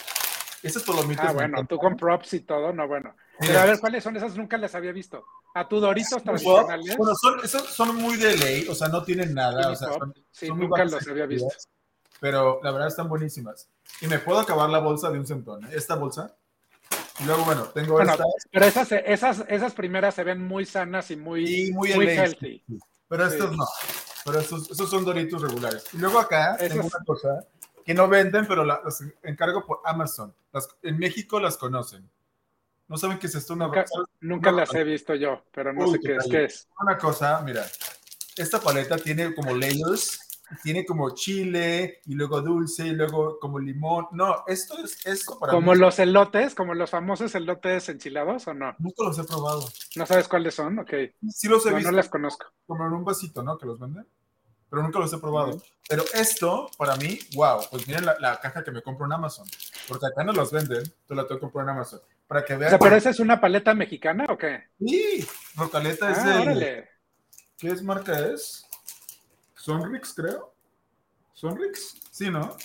[0.61, 1.28] Esas palomitas.
[1.28, 3.16] Ah, bueno, tú con props y todo, no, bueno.
[3.39, 4.36] Pero a ver, ¿cuáles son esas?
[4.36, 5.24] Nunca las había visto.
[5.53, 6.97] A tu Doritos tradicionales.
[6.97, 9.70] Bueno, son, esos son muy de ley, o sea, no tienen nada.
[9.70, 9.89] O sea,
[10.32, 11.49] sí, nunca los había visto.
[12.20, 13.70] Pero la verdad están buenísimas.
[14.01, 15.63] Y me puedo acabar la bolsa de un centón.
[15.66, 15.70] ¿eh?
[15.74, 16.36] Esta bolsa
[17.20, 18.20] y luego, bueno, tengo estas.
[18.51, 22.63] Pero esas, esas, esas primeras se ven muy sanas y muy, muy, healthy.
[23.07, 23.66] Pero estos no.
[24.26, 25.86] Pero estos, esos son doritos regulares.
[25.93, 27.45] Y luego acá tengo una cosa
[27.86, 30.34] que no venden, pero las encargo por Amazon.
[30.51, 32.09] Las, en México las conocen.
[32.88, 33.53] No saben qué es esto.
[33.53, 33.86] Una, nunca,
[34.22, 36.26] nunca las he visto yo, pero no sé qué es.
[36.30, 36.68] ¿Qué es?
[36.80, 37.66] Una cosa, mira.
[38.36, 40.20] Esta paleta tiene como layers
[40.63, 44.07] tiene como chile y luego dulce y luego como limón.
[44.11, 48.75] No, esto es esto para Como los elotes, como los famosos elotes enchilados o no?
[48.79, 49.67] Nunca los he probado.
[49.95, 50.79] ¿No sabes cuáles son?
[50.79, 50.93] Ok.
[51.29, 51.91] Sí los he visto.
[51.91, 52.45] No las conozco.
[52.65, 53.57] Como en un vasito, ¿no?
[53.57, 54.05] Que los venden.
[54.69, 55.61] Pero nunca los he probado.
[55.87, 59.47] Pero esto, para mí, wow, pues miren la, caja que me compro en Amazon.
[59.87, 62.01] Porque acá no los venden, tú la tengo que comprar en Amazon.
[62.27, 62.67] Para que vean.
[62.67, 64.63] O sea, ¿pero esa es una paleta mexicana o qué?
[64.79, 66.89] Sí, Rocaleta es ah, de.
[67.57, 68.64] ¿Qué es marca es?
[69.66, 70.53] Sonrix, creo.
[71.34, 71.95] ¿Sonrix?
[72.11, 72.55] Sí, ¿no?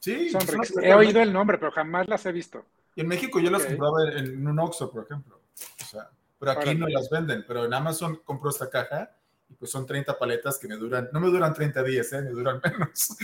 [0.00, 0.28] Sí.
[0.28, 0.76] Sonrix.
[0.76, 2.64] He oído el nombre, pero jamás las he visto.
[2.96, 5.40] Y en México yo las compraba en un Oxxo, por ejemplo.
[5.80, 7.44] O sea, pero aquí no las venden.
[7.46, 9.14] Pero en Amazon compro esta caja
[9.48, 12.22] y pues son 30 paletas que me duran, no me duran 30 días, ¿eh?
[12.22, 13.16] me duran menos.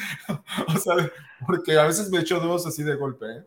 [0.69, 1.11] o sea,
[1.45, 3.45] porque a veces me echo dos así de golpe, ¿eh?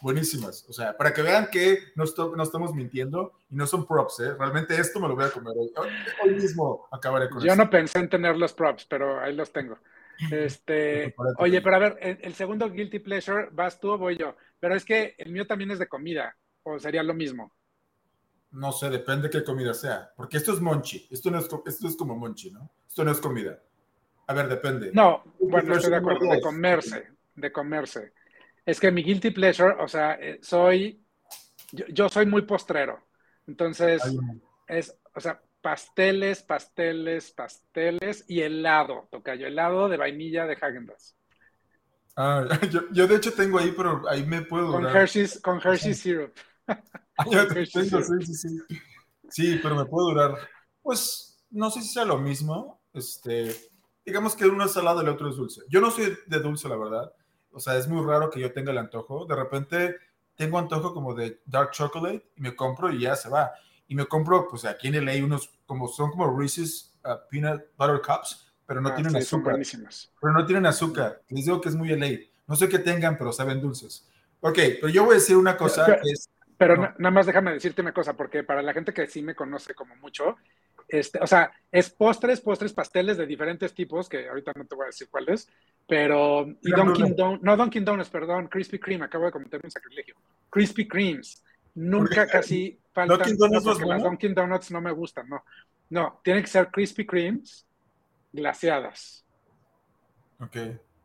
[0.00, 0.64] Buenísimas.
[0.68, 2.04] O sea, para que vean que no,
[2.36, 4.34] no, estamos mintiendo y no son props, ¿eh?
[4.38, 5.72] Realmente esto me lo voy a comer hoy.
[6.24, 9.78] Hoy, mismo acabaré con Yo no pensé en tener los props, pero ahí los tengo.
[10.30, 14.36] Este, oye, pero a ver, el, segundo guilty pleasure, ¿vas tú o voy yo?
[14.60, 17.52] Pero es que el mío también es de comida, o sería lo mismo.
[18.50, 21.96] No sé, depende qué comida sea, porque esto es monchi, esto no es, esto es
[21.96, 22.70] como monchi, ¿no?
[22.88, 23.60] Esto no es comida.
[24.26, 24.90] A ver, depende.
[24.92, 28.12] No, bueno, estoy de acuerdo, de comerse, de comerse.
[28.68, 31.02] Es que mi guilty pleasure, o sea, eh, soy,
[31.72, 33.02] yo, soy muy postrero.
[33.46, 34.02] Entonces,
[34.66, 41.16] es, o sea, pasteles, pasteles, pasteles y helado, tocayo, helado de vainilla de Häagen-Dazs.
[42.14, 42.46] Ah,
[42.92, 46.34] yo, de hecho tengo ahí, pero ahí me puedo Con Hershey's, con Hershey's Syrup.
[46.66, 48.58] Ah, yo tengo, sí, sí, sí.
[49.30, 50.34] Sí, pero me puede durar,
[50.82, 53.50] pues, no sé si sea lo mismo, este,
[54.04, 55.62] digamos que uno es salado y el otro es dulce.
[55.70, 57.10] Yo no soy de dulce, la verdad,
[57.58, 59.26] o sea, es muy raro que yo tenga el antojo.
[59.26, 59.96] De repente
[60.36, 63.52] tengo antojo como de dark chocolate y me compro y ya se va.
[63.88, 68.00] Y me compro, pues aquí en LA, unos como son como Reese's uh, Peanut Butter
[68.00, 69.56] Cups, pero no ah, tienen azúcar.
[70.20, 71.20] Pero no tienen azúcar.
[71.30, 72.20] Les digo que es muy LA.
[72.46, 74.08] No sé qué tengan, pero saben dulces.
[74.40, 75.84] Ok, pero yo voy a decir una cosa.
[75.84, 79.20] Pero, es, pero nada más déjame decirte una cosa, porque para la gente que sí
[79.20, 80.36] me conoce como mucho,
[80.88, 84.84] este, o sea, es postres, postres, pasteles de diferentes tipos, que ahorita no te voy
[84.84, 85.48] a decir cuáles,
[85.86, 90.16] pero, y Dunkin' Donuts, no Dunkin' Donuts, perdón, Krispy Kreme, acabo de cometer un sacrilegio.
[90.50, 95.28] Krispy Kremes, nunca casi faltan, Dunkin' Donuts no, porque las Dunkin' Donuts no me gustan,
[95.28, 95.44] no.
[95.90, 97.66] No, tienen que ser Krispy Kremes
[98.32, 99.24] glaseadas.
[100.40, 100.56] Ok.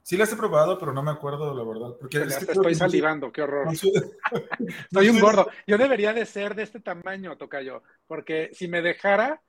[0.04, 1.96] Sí las he probado, pero no me acuerdo, la verdad.
[1.98, 3.70] Porque estoy salivando, qué horror.
[3.74, 5.50] soy un gordo.
[5.66, 9.42] Yo debería de ser de este tamaño, Tocayo, porque si me dejara,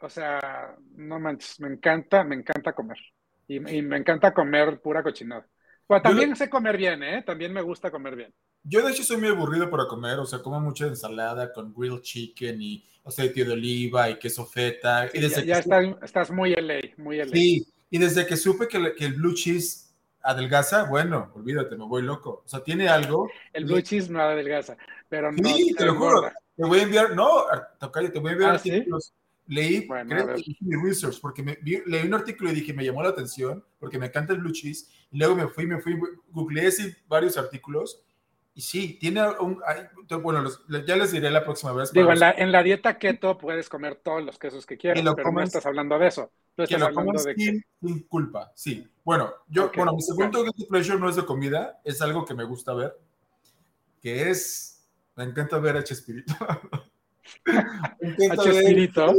[0.00, 2.98] o sea, no manches, me encanta, me encanta comer.
[3.46, 5.46] Y, me encanta comer pura cochinada.
[5.86, 7.22] Pues también sé comer bien, ¿eh?
[7.26, 8.34] También me gusta comer bien.
[8.62, 12.02] Yo de hecho soy muy aburrido para comer, o sea, como mucha ensalada con grilled
[12.02, 15.08] chicken y aceite de oliva y queso feta.
[15.12, 17.32] y desde ya, estás, muy LA, muy LA.
[17.32, 19.92] Sí, y desde que supe que, que, el blue cheese
[20.22, 22.42] adelgaza, bueno, olvídate, me voy loco.
[22.44, 23.28] O sea, tiene algo.
[23.52, 24.76] El blue cheese no adelgaza,
[25.08, 25.48] pero no.
[25.48, 26.30] Sí, te lo juro.
[26.56, 27.46] Te voy a enviar, no,
[27.80, 29.12] Tocayo, te voy a enviar ah, artículos.
[29.50, 33.08] Leí, creo que mi research, porque me, leí un artículo y dije, me llamó la
[33.08, 34.88] atención, porque me encanta el blue cheese.
[35.10, 35.98] Y luego me fui, me fui,
[36.30, 36.70] googleé
[37.08, 38.00] varios artículos
[38.54, 39.60] y sí, tiene un...
[40.22, 40.48] bueno,
[40.86, 41.92] ya les diré la próxima vez.
[41.92, 45.66] Digo, en la, dieta keto puedes comer todos los quesos que quieras, pero no estás
[45.66, 46.30] hablando de eso.
[46.56, 48.86] Estás hablando de sin, sin, culpa, sí.
[49.02, 52.44] Bueno, yo, bueno, mi segundo guilty pleasure no es de comida, es algo que me
[52.44, 52.96] gusta ver,
[54.00, 54.86] que es...
[55.16, 56.34] Me encanta ver a Chespirito.
[58.42, 59.14] Chespirito.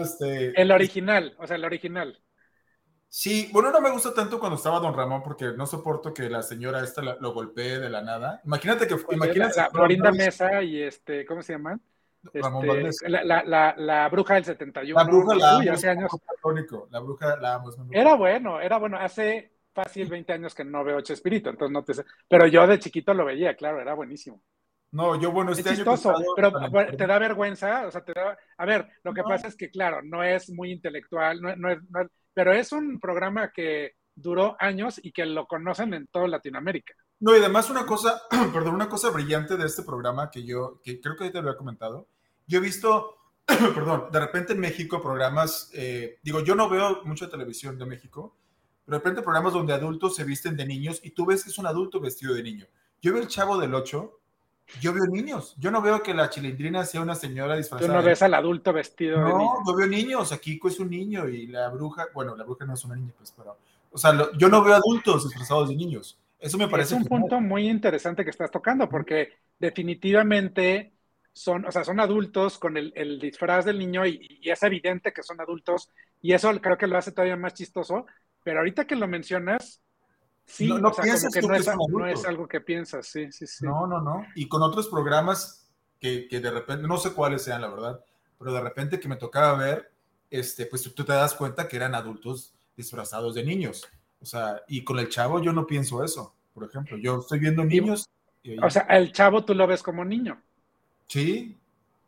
[0.00, 2.18] Este, el original, o sea, el original.
[3.12, 6.42] Sí, bueno, no me gusta tanto cuando estaba Don Ramón porque no soporto que la
[6.42, 8.40] señora esta lo golpee de la nada.
[8.44, 11.80] Imagínate que imagínate la, Florinda Mesa y este, ¿cómo se llaman?
[12.32, 14.94] Este, la, la, la, bruja del 71.
[14.94, 16.10] La bruja la hace años.
[16.90, 17.70] La bruja la amo.
[17.90, 18.96] Era bueno, era bueno.
[18.98, 22.04] Hace fácil 20 años que no veo Chespirito, entonces no te sé.
[22.28, 24.42] Pero yo de chiquito lo veía, claro, era buenísimo.
[24.92, 26.52] No, yo bueno, este es chistoso, pero
[26.96, 30.00] te da vergüenza, o sea, te da, a ver, lo que pasa es que claro,
[30.02, 32.00] no es muy intelectual, no, no, es, no,
[32.34, 36.94] pero es un programa que duró años y que lo conocen en toda Latinoamérica.
[37.20, 38.22] No, y además una cosa,
[38.52, 41.58] perdón, una cosa brillante de este programa que yo, que creo que te lo había
[41.58, 42.08] comentado,
[42.46, 43.16] yo he visto,
[43.46, 48.36] perdón, de repente en México programas, eh, digo, yo no veo mucha televisión de México,
[48.84, 51.58] pero de repente programas donde adultos se visten de niños y tú ves que es
[51.58, 52.66] un adulto vestido de niño.
[53.00, 54.19] Yo veo el Chavo del 8
[54.80, 55.54] yo veo niños.
[55.58, 57.90] Yo no veo que la chilindrina sea una señora disfrazada.
[57.90, 60.38] Tú no ves al adulto vestido no, de yo veo niños.
[60.40, 63.32] Kiko es un niño y la bruja, bueno, la bruja no es una niña, pues,
[63.36, 63.56] pero.
[63.92, 66.18] O sea, yo no veo adultos disfrazados de niños.
[66.38, 66.94] Eso me parece.
[66.94, 70.92] Es un punto muy interesante que estás tocando, porque definitivamente
[71.32, 75.22] son, o sea, son adultos con el, disfraz del niño y, y, es evidente que
[75.22, 75.90] son adultos
[76.22, 78.06] y eso creo que lo hace todavía más chistoso.
[78.42, 79.82] Pero ahorita que lo mencionas,
[80.50, 83.64] Sí, no, no piensas que, no, es, no, es, algo que piensas, sí, sí, sí.
[83.64, 84.26] No, no, no.
[84.34, 88.04] Y con otros programas que, que, de repente, no sé cuáles sean, la verdad,
[88.38, 89.92] pero de repente que me tocaba ver,
[90.30, 93.86] este, pues tú te das cuenta que eran adultos disfrazados de niños.
[94.20, 96.96] O sea, y con el chavo yo no pienso eso, por ejemplo.
[96.98, 98.08] Yo estoy viendo niños.
[98.62, 100.40] o sea, el chavo tú lo ves como niño.
[101.06, 101.58] Sí,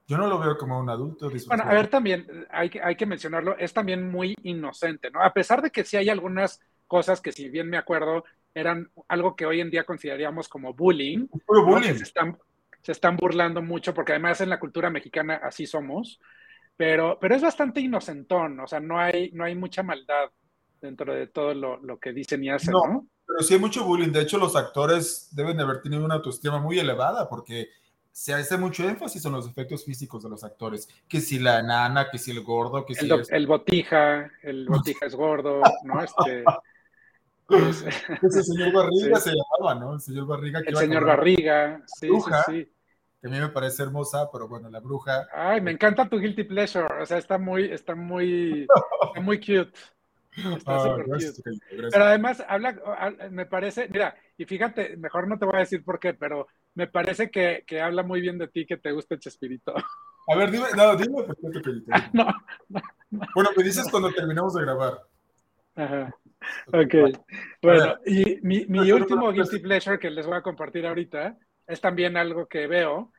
[0.07, 1.31] yo no lo veo como un adulto.
[1.47, 5.23] Bueno, a ver, también hay que, hay que mencionarlo, es también muy inocente, ¿no?
[5.23, 6.61] A pesar de que sí hay algunas
[6.93, 8.23] cosas que si bien me acuerdo
[8.53, 11.27] eran algo que hoy en día consideraríamos como bullying.
[11.83, 12.37] Se, están,
[12.83, 16.21] se están burlando mucho porque además en la cultura mexicana así somos,
[16.77, 20.29] pero, pero es bastante inocentón, o sea, no hay, no hay mucha maldad
[20.83, 24.13] dentro de todo lo, lo que dicen y hacen, no, Pero sí hay mucho bullying.
[24.13, 27.71] De hecho, los actores deben de haber tenido una autoestima muy elevada porque
[28.11, 30.91] se hace mucho énfasis en los efectos físicos de los actores.
[31.09, 33.07] Que si la nana, que si el gordo, que si...
[33.07, 36.03] El, el botija, el botija es gordo, ¿no?
[36.05, 36.45] Este,
[38.23, 39.95] Ese el señor Barriga se llamaba, ¿no?
[39.95, 40.61] El señor Barriga.
[40.65, 42.69] el señor Barriga, sí, bruja, sí,
[43.21, 45.27] Que a mí me parece hermosa, pero bueno, la bruja.
[45.33, 46.87] Ay, me encanta tu guilty pleasure.
[47.01, 48.67] O sea, está muy, está muy,
[49.23, 49.73] muy cute.
[50.35, 51.43] Está ah, cute.
[51.91, 52.79] Pero además, habla,
[53.31, 56.87] me parece, mira, y fíjate, mejor no te voy a decir por qué, pero me
[56.87, 59.75] parece que, que habla muy bien de ti que te gusta el Chespirito.
[60.29, 61.71] A ver, dime, no, dime por qué te
[62.13, 62.27] no,
[63.35, 65.03] Bueno, me dices cuando terminamos de grabar.
[65.75, 66.15] Ajá.
[66.73, 66.95] Ok.
[67.63, 72.17] Bueno, y mi, mi último guilty pleasure que les voy a compartir ahorita es también
[72.17, 73.13] algo que veo.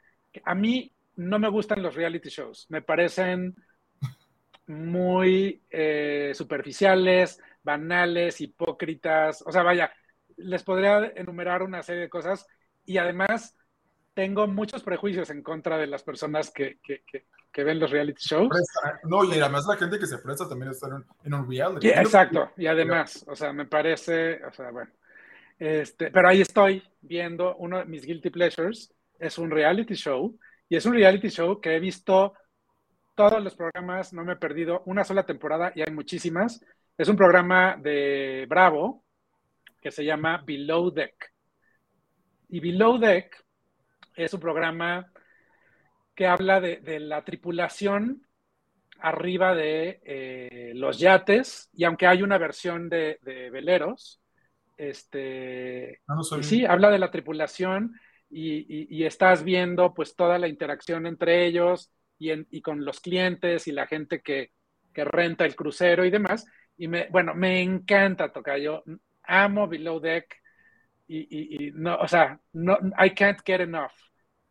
[0.44, 2.66] a mí no me gustan los reality shows.
[2.70, 3.56] Me parecen
[4.68, 9.44] muy eh, superficiales, banales, hipócritas.
[9.46, 9.92] O sea, vaya,
[10.38, 12.48] les podría enumerar una serie de cosas
[12.86, 13.56] y además
[14.14, 17.26] tengo muchos prejuicios en contra de las personas que, que, que
[17.62, 18.50] ven los reality shows.
[19.04, 20.88] No, y además la gente que se presta también está
[21.24, 21.90] en, un reality.
[21.90, 24.90] exacto, y además, o sea, me parece, o sea, bueno,
[25.60, 30.36] este, pero ahí estoy viendo uno de mis guilty pleasures, es un reality show,
[30.70, 32.34] y es un reality show que he visto
[33.16, 36.66] todos los programas, no me he perdido una sola temporada y hay muchísimas.
[36.98, 39.04] Es un programa de Bravo
[39.82, 41.32] que se llama Below Deck.
[42.50, 43.46] Y Below Deck
[44.16, 45.12] es un programa
[46.16, 48.28] que habla de, la tripulación
[49.00, 53.18] arriba de eh, los yates, y aunque hay una versión de,
[53.52, 54.22] veleros,
[54.78, 57.94] este, ah, sí, habla de la tripulación
[58.30, 63.88] y, estás viendo pues toda la interacción entre ellos y, con los clientes y la
[63.88, 64.52] gente que,
[64.96, 66.46] renta el crucero y demás.
[66.78, 68.84] Y me, bueno, me encanta Tocayo,
[69.24, 70.36] amo Below Deck,
[71.08, 73.92] y, no, o sea, no, I can't get enough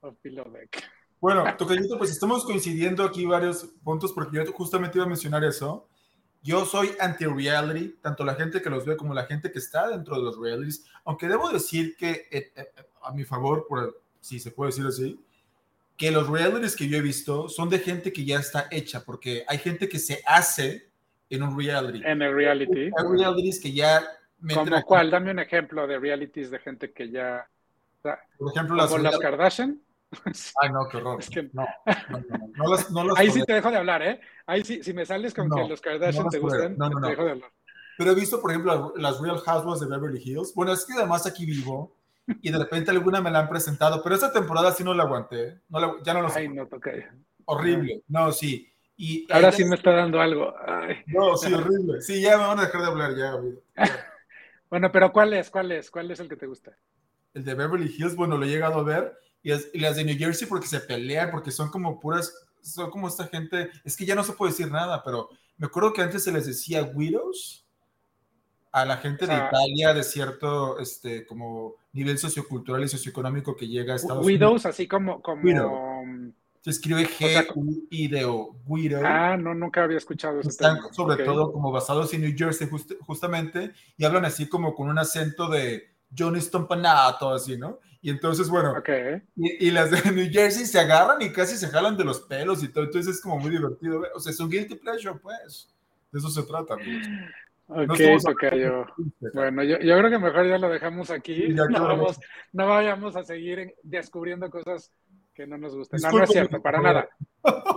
[0.00, 0.82] of Below Deck.
[1.22, 5.86] Bueno, Tocayito, pues estamos coincidiendo aquí varios puntos porque yo justamente iba a mencionar eso.
[6.42, 10.16] Yo soy anti-reality, tanto la gente que los ve como la gente que está dentro
[10.16, 12.66] de los realities, aunque debo decir que eh, eh,
[13.04, 15.24] a mi favor, por, si se puede decir así,
[15.96, 19.44] que los realities que yo he visto son de gente que ya está hecha, porque
[19.46, 20.90] hay gente que se hace
[21.30, 22.02] en un reality.
[22.04, 22.90] En el reality.
[22.98, 24.02] Hay realities que ya...
[24.52, 25.12] ¿Como cuál?
[25.12, 27.46] Dame un ejemplo de realities de gente que ya...
[28.02, 29.80] Por ejemplo, las, las Kardashian.
[30.60, 31.20] Ay, no, qué horror.
[31.52, 31.66] no,
[32.90, 34.20] no, no, Ahí sí te dejo de hablar, ¿eh?
[34.46, 37.50] Ahí sí, si me sales con que los Kardashian te gustan, te dejo de hablar.
[37.98, 40.54] Pero he visto, por ejemplo, las Real Housewives de Beverly Hills.
[40.54, 41.96] Bueno, es que además aquí vivo
[42.40, 45.60] y de repente alguna me la han presentado, pero esta temporada sí no la aguanté.
[45.68, 46.34] No ya no lo.
[46.34, 47.08] Ay, no toqué.
[47.44, 48.02] Horrible.
[48.08, 48.68] No, sí.
[48.96, 50.54] Y Ahora sí me está dando algo.
[51.06, 52.00] No, sí, horrible.
[52.00, 53.36] Sí, ya me van a dejar de hablar ya.
[54.70, 55.50] bueno, pero ¿cuál es?
[55.50, 55.90] ¿Cuál es?
[55.90, 56.76] ¿Cuál es el que te gusta?
[57.34, 59.18] El de Beverly Hills, bueno, lo he llegado a ver.
[59.42, 62.32] Y, las de New Jersey porque se pelean, porque son como puras,
[62.62, 65.28] son como esta gente, es que ya no se puede decir nada, pero
[65.58, 67.66] me acuerdo que antes se les decía widows
[68.70, 73.92] a la gente de Italia de cierto, este, como nivel sociocultural y socioeconómico que llega
[73.92, 74.40] a Estados Unidos.
[74.40, 75.42] Widows, así como, como
[76.62, 79.02] se escribe G I D O widow.
[79.04, 80.48] Ah, no, nunca había escuchado eso.
[80.48, 82.68] Están sobre todo como basados en New Jersey
[83.00, 87.80] justamente y hablan así como con un acento de Johnny Stompanato, así, ¿no?
[88.04, 88.74] Y entonces, bueno,
[89.36, 92.68] y, las de New Jersey se agarran y casi se jalan de los pelos y
[92.68, 94.02] todo, entonces es como muy divertido.
[94.16, 95.72] O sea, es un guilty pleasure, pues.
[96.10, 97.06] De eso se trata, amigos.
[97.68, 97.88] Ok,
[98.58, 98.86] no
[99.32, 101.48] Bueno, yo, yo, creo que mejor ya lo dejamos aquí.
[101.50, 102.18] no, vamos,
[102.52, 104.90] no, vayamos a seguir descubriendo cosas
[105.32, 106.00] que no nos gustan.
[106.02, 107.08] no, no es cierto, para nada.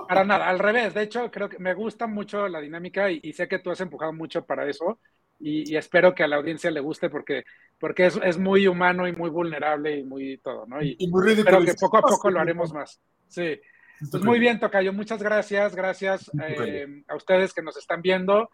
[0.08, 0.96] Para nada, al revés.
[0.96, 3.80] De hecho, creo que me gusta mucho la dinámica y, y sé que tú has
[3.80, 5.00] empujado mucho para eso
[5.40, 7.44] y, espero que a la audiencia le guste porque,
[7.80, 10.82] porque es, es, muy humano y muy vulnerable y muy todo, ¿no?
[10.82, 13.00] Y, muy espero que poco a poco lo haremos más.
[13.28, 13.60] Sí.
[14.12, 18.50] Pues muy bien, Tocayo, muchas gracias, gracias eh, a ustedes que nos están viendo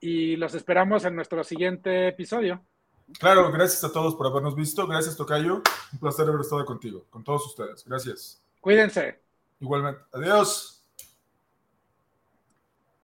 [0.00, 2.64] y los esperamos en nuestro siguiente episodio.
[3.18, 5.62] Claro, gracias a todos por habernos visto, gracias Tocayo,
[5.92, 8.42] un placer haber estado contigo, con todos ustedes, gracias.
[8.60, 9.20] Cuídense.
[9.60, 10.73] Igualmente, adiós.